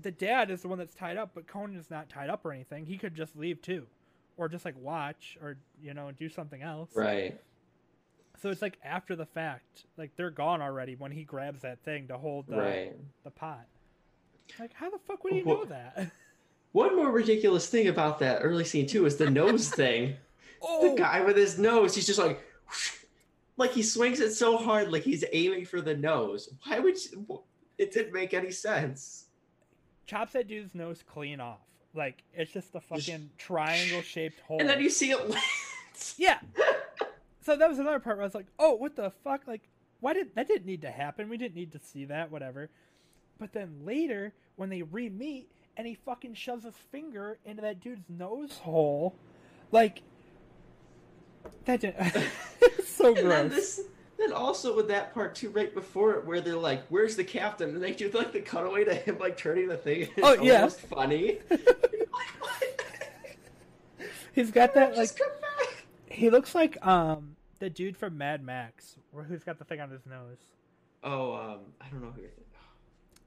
[0.00, 2.52] the dad is the one that's tied up, but Conan is not tied up or
[2.52, 2.86] anything.
[2.86, 3.86] He could just leave too,
[4.36, 6.90] or just like watch or you know do something else.
[6.94, 7.38] Right.
[8.40, 12.08] So it's like after the fact, like they're gone already when he grabs that thing
[12.08, 12.92] to hold the Right.
[13.24, 13.66] the pot.
[14.58, 16.10] Like how the fuck would he Wha- know that?
[16.74, 20.16] One more ridiculous thing about that early scene too is the nose thing.
[20.60, 22.42] oh, The guy with his nose, he's just like,
[23.56, 26.52] like he swings it so hard, like he's aiming for the nose.
[26.66, 27.42] Why would you,
[27.78, 29.26] it didn't make any sense?
[30.06, 31.60] chops that dude's nose clean off.
[31.94, 34.58] Like it's just a fucking triangle shaped hole.
[34.60, 35.34] And then you see it.
[36.18, 36.40] yeah.
[37.40, 39.42] So that was another part where I was like, "Oh, what the fuck?
[39.46, 39.62] Like,
[40.00, 41.28] why did that didn't need to happen?
[41.28, 42.68] We didn't need to see that, whatever."
[43.38, 47.80] But then later, when they re meet, and he fucking shoves his finger into that
[47.80, 49.14] dude's nose hole,
[49.72, 50.02] like
[51.64, 51.80] that.
[51.80, 53.54] Did, it's so And then gross.
[53.76, 53.80] this,
[54.18, 57.70] then also with that part too, right before it, where they're like, "Where's the captain?"
[57.70, 60.02] and they do like the cutaway to him like turning the thing.
[60.02, 60.56] It's Oh, yeah.
[60.56, 61.38] almost funny.
[64.34, 65.84] He's got that like come back.
[66.06, 68.96] he looks like um the dude from Mad Max,
[69.28, 70.38] who's got the thing on his nose.
[71.04, 72.44] Oh, um, I don't know who you're thinking.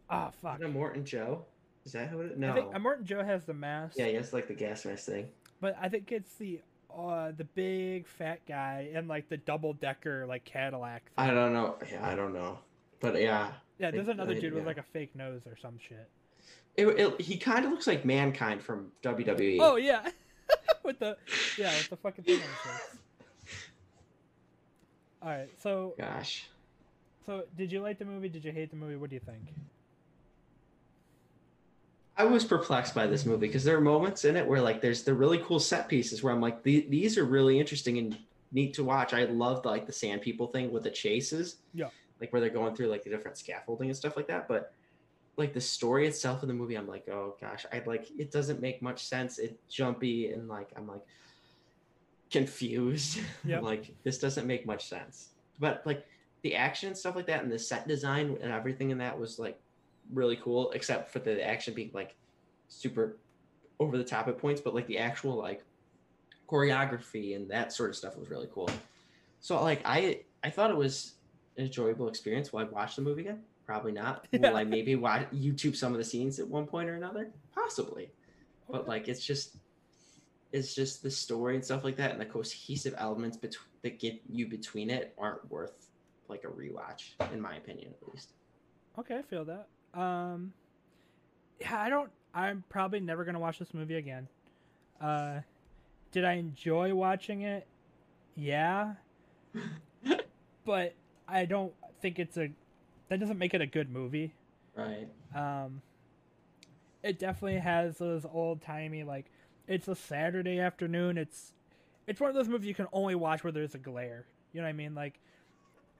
[0.10, 0.56] Oh fuck.
[0.56, 1.46] Is that Morton Joe?
[1.88, 2.38] Is that who it is?
[2.38, 2.52] No.
[2.52, 3.96] I think uh, Morton Joe has the mask.
[3.98, 5.30] yeah, he has like the gas mask thing.
[5.62, 6.60] But I think it's the
[6.94, 11.04] uh the big fat guy and like the double decker like Cadillac.
[11.06, 11.14] Thing.
[11.30, 11.78] I don't know.
[11.90, 12.60] Yeah, I don't know.
[13.00, 14.68] But yeah, yeah, there's I- another dude with yeah.
[14.68, 16.10] like a fake nose or some shit.
[16.76, 18.92] it, it, he kind of looks like Mankind from.
[19.02, 19.60] WWE.
[19.62, 20.10] Oh yeah,
[20.84, 21.16] with the
[21.58, 23.00] yeah with the fucking thing on his face.
[25.22, 26.50] All right, so gosh.
[27.26, 28.28] so did you like the movie?
[28.28, 28.98] Did you hate the movie?
[28.98, 29.40] What do you think?
[32.18, 35.04] I was perplexed by this movie because there are moments in it where like there's
[35.04, 38.18] the really cool set pieces where I'm like the, these are really interesting and
[38.52, 39.14] neat to watch.
[39.14, 41.58] I loved like the sand people thing with the chases.
[41.74, 41.90] Yeah.
[42.20, 44.48] Like where they're going through like the different scaffolding and stuff like that.
[44.48, 44.74] But
[45.38, 48.62] like the story itself in the movie, I'm like, oh gosh, I like it doesn't
[48.62, 49.38] make much sense.
[49.38, 51.04] It's jumpy and like I'm like
[52.32, 53.20] confused.
[53.46, 53.62] Yep.
[53.62, 55.30] like this doesn't make much sense.
[55.60, 56.06] But like
[56.42, 59.38] the action and stuff like that and the set design and everything in that was
[59.38, 59.60] like
[60.14, 62.16] really cool, except for the action being like
[62.68, 63.18] super
[63.80, 65.64] over the top at points, but like the actual like
[66.48, 68.70] choreography and that sort of stuff was really cool.
[69.40, 71.14] So like I I thought it was
[71.58, 72.52] an enjoyable experience.
[72.52, 73.42] Will I watch the movie again?
[73.66, 74.28] Probably not.
[74.34, 77.32] Will I maybe watch YouTube some of the scenes at one point or another?
[77.54, 78.10] Possibly.
[78.70, 79.58] But like it's just
[80.52, 84.22] it's just the story and stuff like that and the cohesive elements between that get
[84.30, 85.88] you between it aren't worth
[86.30, 88.34] like a rewatch, in my opinion at least.
[88.98, 89.68] Okay, I feel that.
[89.98, 90.54] Um,
[91.60, 92.12] yeah, I don't.
[92.34, 94.28] I'm probably never gonna watch this movie again.
[95.02, 95.40] Uh,
[96.12, 97.66] did I enjoy watching it?
[98.36, 98.94] Yeah,
[100.66, 100.94] but
[101.28, 102.52] I don't think it's a.
[103.10, 104.34] That doesn't make it a good movie.
[104.76, 105.08] Right.
[105.34, 105.82] Um,
[107.02, 109.26] it definitely has those old timey like.
[109.68, 111.18] It's a Saturday afternoon.
[111.18, 111.52] It's,
[112.08, 114.26] it's one of those movies you can only watch where there's a glare.
[114.54, 114.96] You know what I mean?
[114.96, 115.20] Like,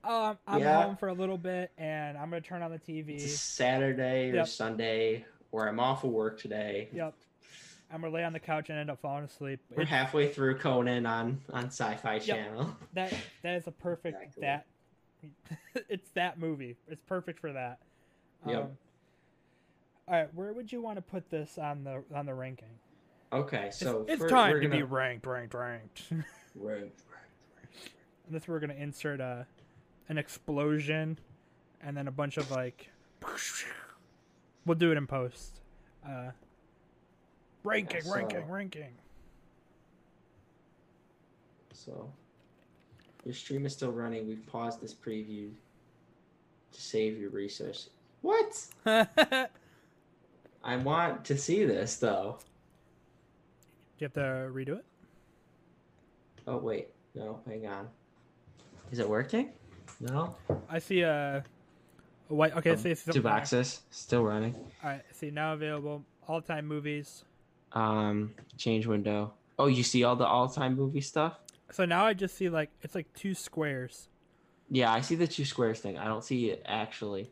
[0.04, 0.84] um, I'm Yeah.
[0.84, 3.16] home for a little bit and I'm gonna turn on the TV.
[3.16, 4.48] It's a Saturday or Yep.
[4.48, 6.90] Sunday, or I'm off of work today.
[6.94, 7.14] Yep.
[7.92, 9.60] I'm gonna lay on the couch and end up falling asleep.
[9.70, 12.76] We're It- halfway through Conan on on Sci-Fi Channel.
[12.94, 14.42] that that is a perfect Exactly.
[14.42, 14.66] that.
[15.90, 16.76] it's that movie.
[16.88, 17.80] It's perfect for that.
[18.46, 18.64] Yep.
[18.64, 18.78] Um,
[20.08, 22.80] all right, where would you want to put this on the on the ranking?
[23.34, 26.04] Okay, so it's fir- time we're to be gonna- ranked, ranked, ranked.
[26.12, 26.24] and
[28.30, 29.46] this we're gonna insert a
[30.10, 31.20] an explosion,
[31.82, 32.90] and then a bunch of like
[34.66, 35.62] We'll do it in post.
[36.06, 36.32] Uh,
[37.64, 38.94] ranking, so- ranking, ranking.
[41.74, 42.12] So,
[43.24, 44.28] your stream is still running.
[44.28, 45.52] We've paused this preview
[46.74, 47.90] to save your resource.
[48.22, 48.68] What?
[48.86, 52.40] I want to see this though.
[53.98, 54.86] Do you have to redo it?
[56.46, 57.88] Oh wait, no, hang on.
[58.92, 59.52] Is it working?
[60.00, 60.36] No.
[60.70, 61.44] I see a,
[62.30, 62.56] a white.
[62.58, 64.54] Okay, Um, see, see two boxes still running.
[64.84, 67.24] All right, see now available all time movies.
[67.74, 69.34] Um, change window.
[69.60, 71.40] Oh, you see all the all-time movie stuff?
[71.72, 74.08] So now I just see like it's like two squares.
[74.70, 75.98] Yeah, I see the two squares thing.
[75.98, 77.32] I don't see it actually.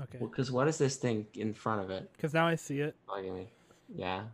[0.00, 2.10] Okay, Because what is this thing in front of it?
[2.12, 2.94] because now I see it.
[3.08, 3.48] Bugging me.
[3.94, 4.24] Yeah.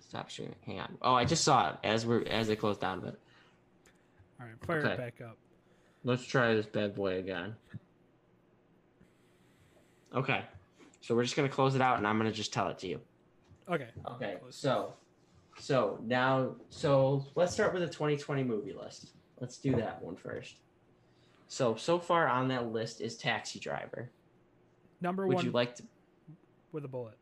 [0.00, 0.56] Stop streaming.
[0.66, 0.98] Hang on.
[1.02, 3.00] Oh, I just saw it as we're as it closed down.
[3.00, 3.18] But
[4.40, 4.92] All right, fire Okay.
[4.92, 5.36] it back up.
[6.04, 7.54] Let's try this bad boy again.
[10.14, 10.42] Okay.
[11.00, 13.00] So we're just gonna close it out, and I'm gonna just tell it to you.
[13.70, 13.88] Okay.
[14.12, 14.36] Okay.
[14.50, 14.94] So,
[15.58, 19.12] so now, so let's start with the 2020 movie list.
[19.40, 20.56] Let's do that one first.
[21.48, 24.10] So so far on that list is Taxi Driver.
[25.00, 25.82] Number Would one you like to,
[26.72, 27.16] with a bullet.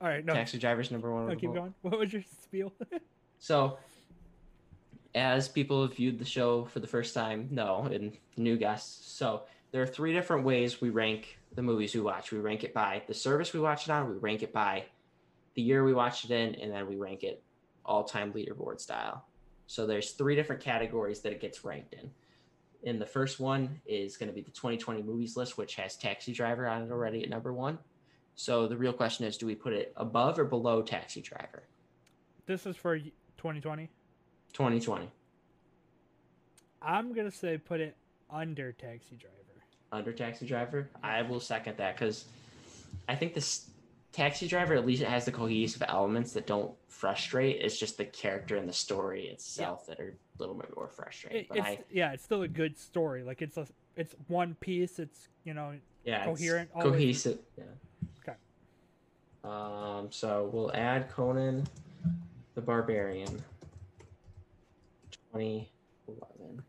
[0.00, 1.22] All right, no, Taxi Driver's number one?
[1.22, 1.60] no, with a keep bullet?
[1.60, 1.74] going.
[1.82, 2.72] What was your spiel?
[3.38, 3.78] So,
[5.14, 9.12] as people have viewed the show for the first time, no, and new guests.
[9.12, 12.30] So, there are three different ways we rank the movies we watch.
[12.32, 14.84] We rank it by the service we watch it on, we rank it by
[15.54, 17.42] the year we watched it in, and then we rank it
[17.84, 19.26] all time leaderboard style.
[19.66, 22.10] So, there's three different categories that it gets ranked in.
[22.84, 26.32] And the first one is going to be the 2020 movies list, which has Taxi
[26.32, 27.78] Driver on it already at number one.
[28.34, 31.64] So, the real question is do we put it above or below Taxi Driver?
[32.46, 33.88] this is for 2020.
[34.52, 35.08] 2020.
[36.80, 37.96] I'm gonna say put it
[38.30, 39.36] under Taxi Driver.
[39.92, 40.88] under Taxi Driver.
[41.02, 42.24] I will second that because
[43.08, 43.68] I think this
[44.12, 47.60] Taxi Driver at least it has the cohesive elements that don't frustrate.
[47.60, 51.42] It's just the character and the story itself that are a little bit more frustrating.
[51.42, 53.22] It, but it's I yeah, it's still a good story.
[53.22, 54.98] Like it's a it's one piece.
[54.98, 55.74] It's you know
[56.04, 57.38] yeah, coherent cohesive.
[57.56, 57.64] Yeah.
[58.22, 58.36] Okay.
[59.44, 60.08] Um.
[60.10, 61.66] So we'll add Conan,
[62.54, 63.42] the Barbarian.
[65.32, 65.72] Twenty
[66.06, 66.62] eleven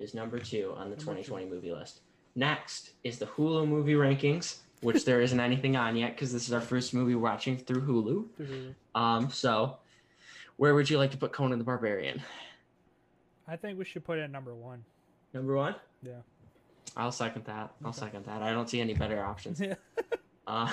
[0.00, 2.00] is number two on the twenty twenty movie list.
[2.34, 6.52] Next is the Hulu movie rankings, which there isn't anything on yet because this is
[6.52, 8.24] our first movie we're watching through Hulu.
[8.40, 8.74] Mhm.
[9.00, 9.30] Um.
[9.30, 9.78] So,
[10.56, 12.20] where would you like to put Conan the Barbarian?
[13.46, 14.84] I think we should put it at number one.
[15.32, 15.76] Number one.
[16.02, 16.14] Yeah.
[16.96, 17.72] I'll second that.
[17.84, 17.98] I'll Okay.
[18.00, 18.42] second that.
[18.42, 19.60] I don't see any better options.
[19.64, 19.74] Yeah.
[20.46, 20.72] Uh,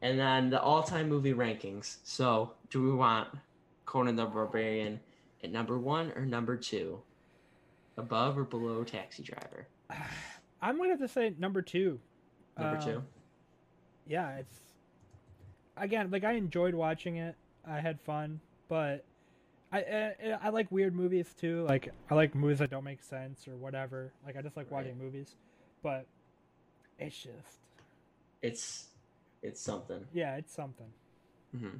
[0.00, 1.96] and then the all-time movie rankings.
[2.04, 3.28] So, do we want
[3.88, 5.00] Conan the Barbarian
[5.42, 7.00] at number one or number two,
[7.96, 9.66] above or below Taxi Driver?
[10.60, 11.98] I'm gonna have to say number two.
[12.58, 13.02] Number Um, two.
[14.06, 14.60] Yeah, it's
[15.78, 17.34] again like I enjoyed watching it.
[17.66, 19.06] I had fun, but
[19.72, 21.64] I I, I like weird movies too.
[21.66, 24.12] Like I like movies that don't make sense or whatever.
[24.26, 24.84] Like I just like Right.
[24.84, 25.34] watching movies,
[25.82, 26.04] but
[26.98, 27.58] it's just
[28.42, 28.88] It's
[29.40, 30.04] it's something.
[30.12, 30.92] yeah, it's something.
[31.56, 31.78] hmm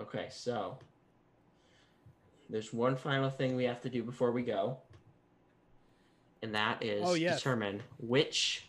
[0.00, 0.78] Okay, so
[2.48, 4.78] there's one final thing we have to do before we go,
[6.42, 7.38] and that is Oh, yes.
[7.38, 8.64] determine which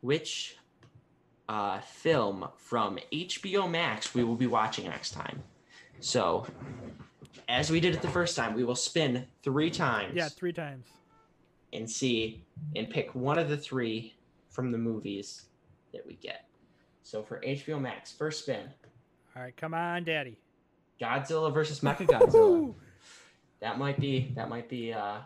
[0.00, 0.56] which
[1.48, 5.42] uh, film from HBO Max we will be watching next time.
[6.00, 6.46] So,
[7.48, 10.86] as we did it the first time, we will spin three times Yeah, three times.
[11.72, 12.44] and see
[12.76, 14.14] and pick one of the three
[14.50, 15.46] from the movies
[15.92, 16.46] that we get.
[17.02, 18.68] So for HBO Max, first spin,
[19.38, 20.36] All right, come on, Daddy.
[21.00, 22.74] Godzilla versus Mechagodzilla.
[23.60, 25.18] that might be that might be uh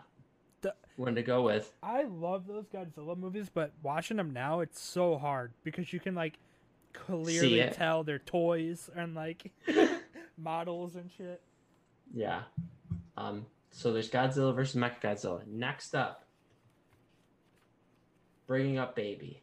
[0.61, 1.71] The- one to go with.
[1.81, 6.13] I love those Godzilla movies, but watching them now, it's so hard because you can
[6.13, 6.37] like
[6.93, 9.51] clearly tell they're toys and like
[10.37, 11.41] models and shit.
[12.13, 12.43] Yeah.
[13.17, 13.47] Um.
[13.71, 15.47] So there's Godzilla versus Mechagodzilla.
[15.47, 16.23] Next up,
[18.45, 19.39] bringing up baby.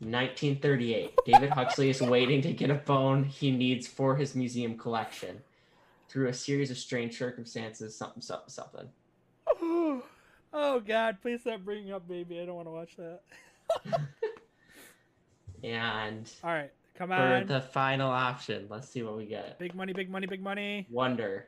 [0.00, 1.14] 1938.
[1.24, 5.40] David Huxley is waiting to get a bone he needs for his museum collection.
[6.08, 8.88] Through a series of strange circumstances, something, something, something.
[10.52, 11.18] oh God!
[11.22, 12.40] Please stop bringing up baby.
[12.40, 13.20] I don't want to watch that.
[15.62, 17.40] And All right, come on.
[17.40, 19.58] for the final option, let's see what we get.
[19.58, 20.86] Big money, big money, big money.
[20.90, 21.46] Wonder.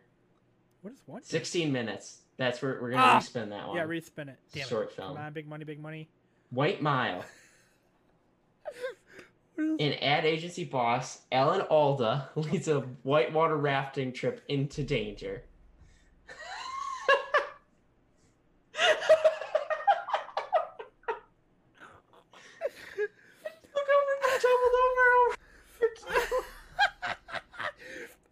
[0.81, 1.23] What is one?
[1.23, 2.21] 16 minutes.
[2.39, 3.19] That's where we're gonna Ah!
[3.21, 3.77] respin that one.
[3.77, 4.39] Yeah, respin it.
[4.55, 4.95] Damn Short it.
[4.97, 5.17] film.
[5.17, 6.09] Come on, big money, big money.
[6.51, 7.25] White Mile.
[9.59, 15.45] An ad agency boss, Alan Alda, leads a whitewater rafting trip into danger.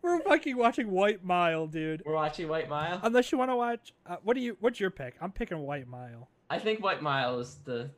[0.02, 2.02] We're fucking watching White Mile, dude.
[2.04, 3.00] We're watching White Mile.
[3.02, 4.56] Unless you want to watch, uh, what do you?
[4.60, 5.14] What's your pick?
[5.20, 6.28] I'm picking White Mile.
[6.50, 7.88] I think White Mile is the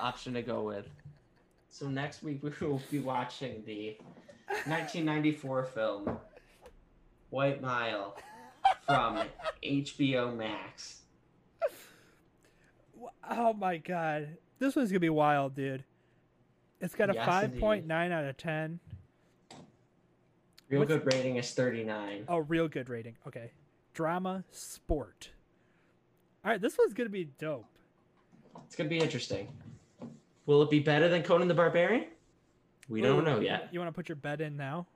[0.00, 0.88] option to go with.
[1.76, 3.98] So next week we will be watching the
[4.64, 6.16] 1994 film
[7.28, 8.16] White Mile
[8.86, 9.20] from
[9.62, 11.02] HBO Max.
[13.28, 15.84] Oh my god, this one's gonna be wild, dude.
[16.80, 17.60] It's got a Yes, five indeed.
[17.60, 18.80] point nine out of ten.
[20.70, 22.24] Real What's- good rating is 39.
[22.26, 23.16] Oh, real good rating.
[23.26, 23.50] Okay,
[23.92, 25.28] drama sport.
[26.42, 27.66] All right, this one's gonna be dope.
[28.64, 29.48] It's gonna be interesting.
[30.46, 32.06] Will it be better than Conan the Barbarian?
[32.88, 33.68] We don't know yet.
[33.72, 34.86] You want to put your bet in now?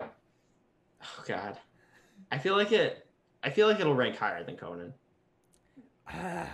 [0.00, 1.58] Oh God,
[2.30, 3.06] I feel like it.
[3.42, 4.92] I feel like it'll rank higher than Conan.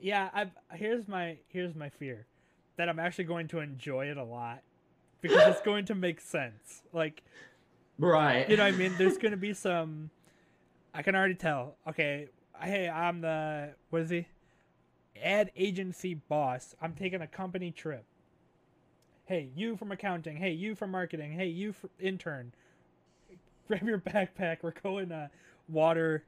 [0.00, 2.26] yeah, I've here's my here's my fear
[2.76, 4.62] that I'm actually going to enjoy it a lot
[5.20, 6.82] because it's going to make sense.
[6.92, 7.22] Like,
[7.98, 8.48] Right.
[8.48, 8.94] you know what I mean?
[8.96, 10.10] There's going to be some
[10.94, 11.76] I can already tell.
[11.88, 12.28] Okay,
[12.60, 14.26] hey, I'm the what is he?
[15.22, 16.74] Ad agency boss.
[16.80, 18.04] I'm taking a company trip.
[19.24, 20.36] Hey, you from accounting.
[20.36, 21.32] Hey, you from marketing.
[21.32, 22.52] Hey, you intern.
[23.68, 24.58] Grab your backpack.
[24.62, 25.28] We're going uh
[25.68, 26.24] water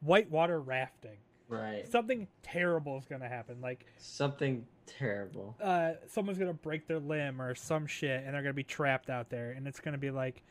[0.00, 1.16] whitewater rafting.
[1.48, 1.86] Right.
[1.90, 3.60] Something terrible is gonna happen.
[3.60, 5.56] Like Something terrible.
[5.60, 9.30] uh someone's gonna break their limb or some shit and they're gonna be trapped out
[9.30, 10.42] there and it's gonna be like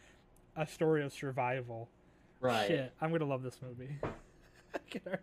[0.58, 1.88] a story of survival.
[2.42, 2.68] Right.
[2.68, 3.96] Shit, I'm gonna love this movie.
[4.74, 5.18] I can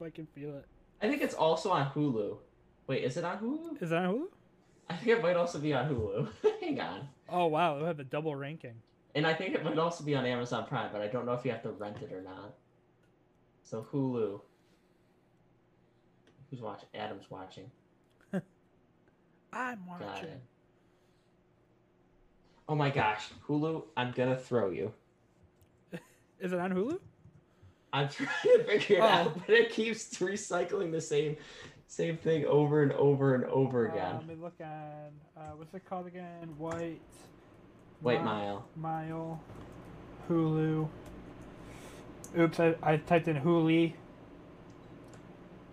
[0.00, 0.66] fucking feel it.
[1.02, 2.38] I think it's also on Hulu.
[2.86, 3.82] Wait, is it on Hulu?
[3.82, 4.26] Is that on Hulu?
[4.88, 6.28] I think it might also be on Hulu.
[6.60, 7.08] Hang on.
[7.28, 8.74] Oh wow, they have a double ranking.
[9.14, 11.44] And I think it might also be on Amazon Prime, but I don't know if
[11.44, 12.54] you have to rent it or not.
[13.64, 14.40] So Hulu.
[16.50, 16.88] Who's watching?
[16.94, 17.70] Adam's watching.
[19.52, 20.28] I'm watching.
[20.28, 20.40] it.
[22.68, 23.84] Oh my gosh, Hulu!
[23.96, 24.92] I'm gonna throw you.
[26.40, 26.98] Is it on Hulu?
[27.96, 29.06] I'm trying to figure it Oh.
[29.06, 31.36] out, but it keeps recycling the same,
[31.86, 34.14] same thing over and over and over Uh, again.
[34.16, 36.54] let me look at uh, what's it called again?
[36.58, 37.00] White
[38.00, 38.64] White Mi- Mile.
[38.76, 39.40] Mile
[40.28, 40.88] Hulu.
[42.38, 43.92] Oops, I, I typed in Hulu.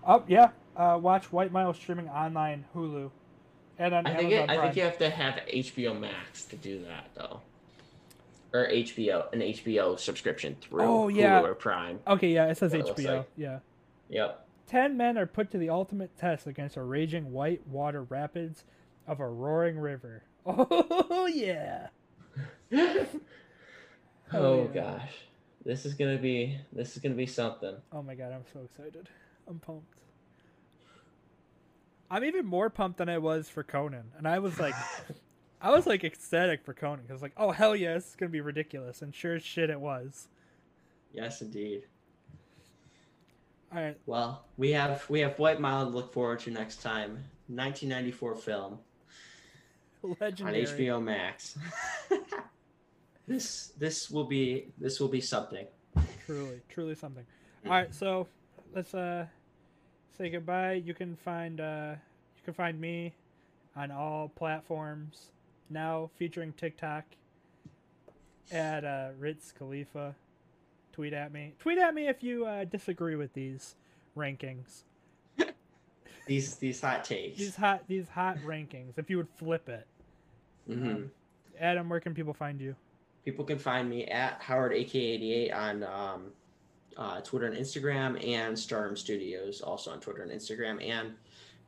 [0.05, 3.09] Oh yeah, uh, watch White Mile streaming online Hulu,
[3.79, 4.61] and on I think Amazon it, I Prime.
[4.67, 7.41] think you have to have HBO Max to do that though,
[8.53, 11.41] or HBO an HBO subscription through Oh, yeah.
[11.41, 11.99] Hulu or Prime.
[12.07, 13.17] Okay, yeah, it says it HBO.
[13.17, 13.29] like.
[13.35, 13.59] Yeah.
[14.09, 14.45] Yep.
[14.67, 18.63] Ten men are put to the ultimate test against a raging white water rapids
[19.07, 20.23] of a roaring river.
[20.45, 21.87] Oh yeah.
[24.31, 24.81] Oh, oh yeah.
[24.81, 25.11] gosh,
[25.63, 27.75] this is gonna be this is gonna be something.
[27.91, 29.07] Oh my god, I'm so excited.
[29.47, 29.99] I'm pumped.
[32.09, 34.73] I'm even more pumped than I was for Conan, and I was like,
[35.63, 38.41] I was like ecstatic for Conan because like, oh hell yeah, this is gonna be
[38.41, 40.27] ridiculous, and sure as shit it was.
[41.13, 41.83] yes, indeed.
[43.73, 47.11] All right, Well, we have we have White Mile to look forward to next time.
[47.47, 48.79] 1994 film
[50.03, 50.17] on.
[50.21, 51.57] HBO Max.
[53.27, 55.65] this this will be this will be something.
[56.25, 57.25] Truly, truly something.
[57.65, 58.27] All right, so
[58.75, 59.25] let's uh
[60.17, 60.73] say goodbye.
[60.73, 61.95] You can find uh
[62.35, 63.13] you can find me
[63.75, 65.31] on all platforms
[65.69, 67.05] now, featuring TikTok
[68.51, 70.15] at uh, Ritz Khalifa.
[70.91, 71.55] Tweet at me.
[71.59, 73.75] Tweet at me if you uh, disagree with these
[74.15, 74.83] rankings.
[76.27, 77.37] These these hot takes.
[77.37, 78.93] These hot these hot rankings.
[78.97, 79.87] If you would flip it.
[80.69, 80.95] Mhm.
[80.95, 81.11] Um,
[81.59, 82.75] Adam, where can people find you?
[83.25, 86.31] People can find me at Howard AK88 on um,
[86.95, 90.85] uh, Twitter and Instagram, and Stardom Studios also on Twitter and Instagram.
[90.87, 91.13] And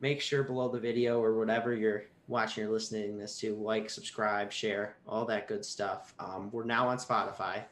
[0.00, 4.52] make sure below the video or whatever you're watching or listening this to, like, subscribe,
[4.52, 6.14] share, all that good stuff.
[6.18, 7.62] Um, we're now on Spotify.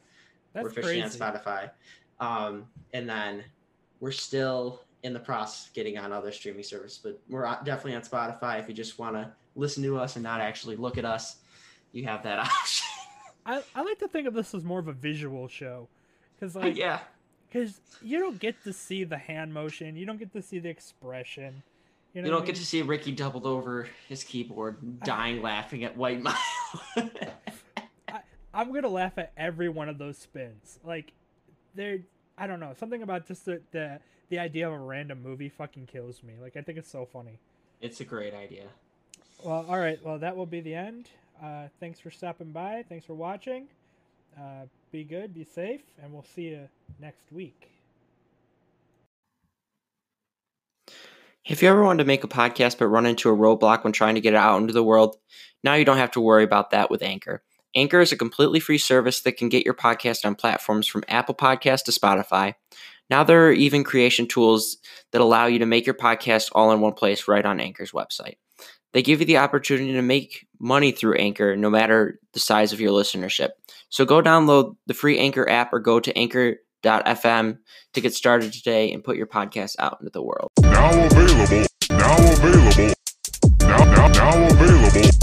[0.52, 1.20] That's we're officially crazy.
[1.20, 1.70] on Spotify.
[2.20, 3.44] Um, and then
[4.00, 8.02] we're still in the process of getting on other streaming services, but we're definitely on
[8.02, 8.58] Spotify.
[8.58, 11.36] If you just want to listen to us and not actually look at us,
[11.92, 12.86] you have that option.
[13.46, 15.88] I, I like to think of this as more of a visual show,
[16.34, 17.00] because like yeah.
[17.50, 20.70] because you don't get to see the hand motion, you don't get to see the
[20.70, 21.62] expression.
[22.14, 22.60] You, know You don't get mean?
[22.62, 26.36] to see Ricky doubled over his keyboard, dying laughing at White Mile.
[28.54, 30.78] I'm gonna laugh at every one of those spins.
[30.84, 31.12] Like,
[31.74, 31.98] they're
[32.38, 33.98] I don't know something about just the the
[34.28, 36.34] the idea of a random movie fucking kills me.
[36.40, 37.38] Like I think it's so funny.
[37.80, 38.64] it's a great idea.
[39.42, 40.02] Well, all right.
[40.04, 41.08] Well, that will be the end.
[41.42, 42.84] Uh, thanks for stopping by.
[42.88, 43.66] Thanks for watching.
[44.38, 45.34] Uh, be good.
[45.34, 46.68] Be safe, and we'll see you
[47.00, 47.70] next week.
[51.46, 54.14] If you ever wanted to make a podcast but run into a roadblock when trying
[54.14, 55.16] to get it out into the world,
[55.62, 57.42] now you don't have to worry about that with Anchor.
[57.74, 61.34] Anchor is a completely free service that can get your podcast on platforms from Apple
[61.34, 62.54] Podcast to Spotify.
[63.10, 64.78] Now there are even creation tools
[65.12, 68.36] that allow you to make your podcast all in one place right on Anchor's website.
[68.94, 72.80] They give you the opportunity to make money through Anchor no matter the size of
[72.80, 73.50] your listenership.
[73.90, 77.58] So go download the free Anchor app or go to anchor.fm
[77.92, 80.48] to get started today and put your podcast out into the world.
[80.84, 81.66] Now available.
[81.88, 82.92] Now available.
[83.60, 85.13] Now now now available.